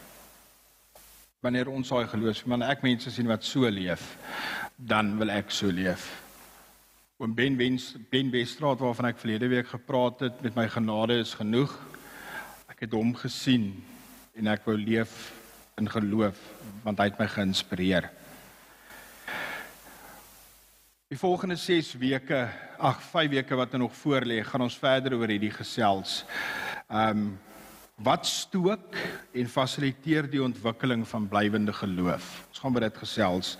Wanneer 1.45 1.71
ons 1.71 1.93
daai 1.93 2.09
geloof, 2.11 2.43
man 2.49 2.65
ek 2.65 2.83
mense 2.83 3.11
sien 3.13 3.31
wat 3.31 3.47
so 3.47 3.69
leef, 3.69 4.15
dan 4.75 5.13
wil 5.21 5.31
ek 5.31 5.55
so 5.55 5.71
leef. 5.71 6.09
Oom 7.21 7.31
Ben 7.31 7.55
Wens 7.55 7.93
Ben 8.11 8.27
Westraat 8.33 8.81
waarvan 8.83 9.13
ek 9.13 9.21
verlede 9.23 9.47
week 9.53 9.69
gepraat 9.71 10.25
het 10.25 10.41
met 10.43 10.57
my 10.57 10.67
genade 10.67 11.21
is 11.21 11.35
genoeg. 11.37 11.71
Ek 12.67 12.89
het 12.89 12.97
hom 12.97 13.13
gesien 13.15 13.69
en 14.35 14.51
ek 14.51 14.65
wou 14.67 14.75
leef 14.75 15.11
in 15.79 15.87
geloof 15.87 16.39
want 16.83 16.99
hy 16.99 17.07
het 17.07 17.19
my 17.19 17.27
geïnspireer. 17.31 18.09
Die 21.11 21.19
volgende 21.19 21.55
6 21.55 21.93
weke, 22.01 22.41
ag 22.75 22.99
5 23.13 23.31
weke 23.31 23.55
wat 23.55 23.73
er 23.73 23.79
nog 23.79 23.95
voor 23.95 24.25
lê, 24.27 24.41
gaan 24.43 24.65
ons 24.65 24.75
verder 24.81 25.15
oor 25.15 25.31
hierdie 25.31 25.53
gesels. 25.55 26.23
Ehm 26.89 27.25
um, 27.25 27.27
wat 28.03 28.25
stook 28.27 28.97
en 29.31 29.47
fasiliteer 29.47 30.25
die 30.27 30.41
ontwikkeling 30.43 31.05
van 31.07 31.29
blywende 31.31 31.71
geloof? 31.71 32.25
Ons 32.49 32.59
gaan 32.59 32.75
oor 32.75 32.83
dit 32.83 32.97
gesels. 32.99 33.53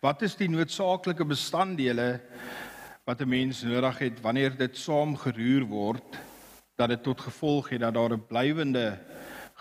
Wat 0.00 0.22
is 0.24 0.32
die 0.38 0.48
noodsaaklike 0.48 1.26
bestanddele 1.28 2.06
wat 3.04 3.20
'n 3.20 3.28
mens 3.28 3.60
nodig 3.68 3.98
het 3.98 4.22
wanneer 4.24 4.56
dit 4.56 4.76
saamgeroer 4.76 5.68
word 5.68 6.16
dat 6.80 6.88
dit 6.88 7.02
tot 7.02 7.20
gevolg 7.20 7.68
het 7.68 7.80
dat 7.84 7.94
daar 7.94 8.16
'n 8.16 8.26
blywende 8.26 8.96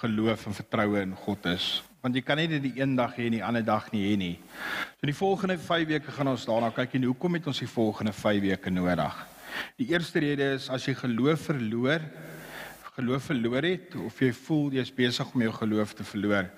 geloof 0.02 0.48
en 0.50 0.58
vertroue 0.58 1.02
in 1.06 1.16
God 1.26 1.46
is. 1.54 1.66
Want 2.02 2.18
jy 2.18 2.24
kan 2.26 2.40
nie 2.42 2.48
dit 2.50 2.64
die 2.64 2.82
een 2.82 2.96
dag 2.98 3.14
hê 3.18 3.28
en 3.30 3.36
die 3.36 3.44
ander 3.46 3.66
dag 3.66 3.92
nie 3.94 4.02
hê 4.08 4.16
nie. 4.18 4.36
So 4.98 5.10
die 5.10 5.18
volgende 5.18 5.58
5 5.62 5.88
weke 5.92 6.14
gaan 6.16 6.32
ons 6.32 6.48
daarna 6.50 6.72
kyk 6.74 6.98
en 6.98 7.06
hoekom 7.12 7.38
het 7.38 7.50
ons 7.52 7.62
die 7.62 7.70
volgende 7.70 8.14
5 8.18 8.42
weke 8.48 8.74
nodig? 8.74 9.20
Die 9.78 9.92
eerste 9.92 10.24
rede 10.24 10.54
is 10.56 10.70
as 10.74 10.88
jy 10.88 10.96
geloof 10.98 11.46
verloor, 11.52 12.02
geloof 12.96 13.30
verloor 13.30 13.68
het 13.68 13.98
of 14.02 14.18
jy 14.24 14.32
voel 14.48 14.80
jy's 14.80 14.94
besig 14.96 15.36
om 15.36 15.46
jou 15.46 15.54
geloof 15.60 15.94
te 16.00 16.08
verloor, 16.08 16.50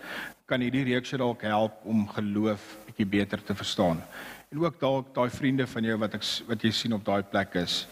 kan 0.48 0.64
hierdie 0.64 0.86
reeks 0.94 1.12
jou 1.12 1.20
dalk 1.22 1.44
help 1.48 1.84
om 1.90 2.06
geloof 2.16 2.64
bietjie 2.88 3.10
beter 3.20 3.44
te 3.44 3.56
verstaan. 3.58 4.00
En 4.54 4.62
ook 4.64 4.80
dalk 4.80 5.14
daai 5.16 5.30
vriende 5.34 5.68
van 5.68 5.92
jou 5.92 5.98
wat 6.00 6.16
ek 6.20 6.26
wat 6.48 6.64
jy 6.64 6.72
sien 6.72 6.96
op 6.96 7.04
daai 7.06 7.24
plek 7.26 7.58
is 7.64 7.84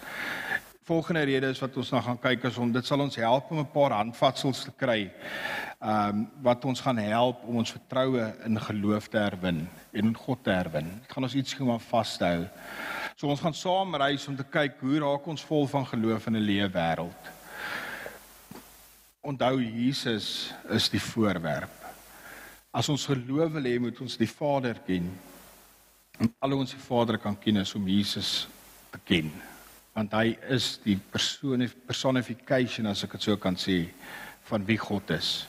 volgende 0.92 1.24
rede 1.24 1.48
is 1.48 1.60
wat 1.64 1.78
ons 1.80 1.90
nou 1.94 2.02
gaan 2.04 2.18
kyk 2.20 2.50
is 2.50 2.58
om 2.60 2.72
dit 2.76 2.88
sal 2.88 3.00
ons 3.00 3.16
help 3.16 3.52
om 3.52 3.60
'n 3.62 3.72
paar 3.72 3.94
handvatsels 3.96 4.64
te 4.66 4.72
kry. 4.76 5.02
Ehm 5.80 6.08
um, 6.08 6.24
wat 6.44 6.66
ons 6.66 6.82
gaan 6.84 6.98
help 6.98 7.44
om 7.48 7.62
ons 7.62 7.72
vertroue 7.72 8.26
in 8.46 8.60
geloof 8.60 9.08
te 9.08 9.18
herwin 9.18 9.60
en 9.92 10.06
in 10.10 10.16
God 10.16 10.44
te 10.44 10.52
herwin. 10.52 10.90
Dit 11.02 11.14
gaan 11.14 11.24
ons 11.24 11.36
iets 11.36 11.54
gewoon 11.54 11.80
vashou. 11.80 12.48
So 13.16 13.28
ons 13.28 13.40
gaan 13.40 13.54
saam 13.54 13.96
reis 13.96 14.28
om 14.28 14.36
te 14.36 14.44
kyk 14.44 14.82
hoe 14.82 15.00
raak 15.00 15.28
ons 15.28 15.46
vol 15.46 15.68
van 15.68 15.86
geloof 15.86 16.28
in 16.28 16.36
'n 16.36 16.48
lewe 16.52 16.70
wêreld. 16.70 17.24
Onthou 19.22 19.62
Jesus 19.62 20.54
is 20.70 20.90
die 20.90 21.04
voorwerp. 21.12 21.78
As 22.72 22.90
ons 22.90 23.06
geloof 23.06 23.52
wil 23.52 23.64
hê, 23.64 23.80
moet 23.80 24.02
ons 24.02 24.18
die 24.18 24.34
Vader 24.40 24.76
ken. 24.86 25.08
En 26.20 26.34
al 26.40 26.58
ons 26.58 26.72
die 26.72 26.86
Vader 26.90 27.18
kan 27.18 27.40
ken 27.40 27.58
is 27.58 27.76
om 27.76 27.88
Jesus 27.88 28.48
te 28.92 29.00
ken 29.06 29.32
want 29.96 30.14
hy 30.16 30.36
is 30.50 30.78
die 30.86 30.98
persoon 31.12 31.66
personification 31.88 32.88
as 32.88 33.04
ek 33.04 33.18
dit 33.18 33.28
so 33.28 33.38
kan 33.38 33.58
sê 33.60 33.84
van 34.50 34.64
wie 34.68 34.80
God 34.80 35.12
is. 35.18 35.46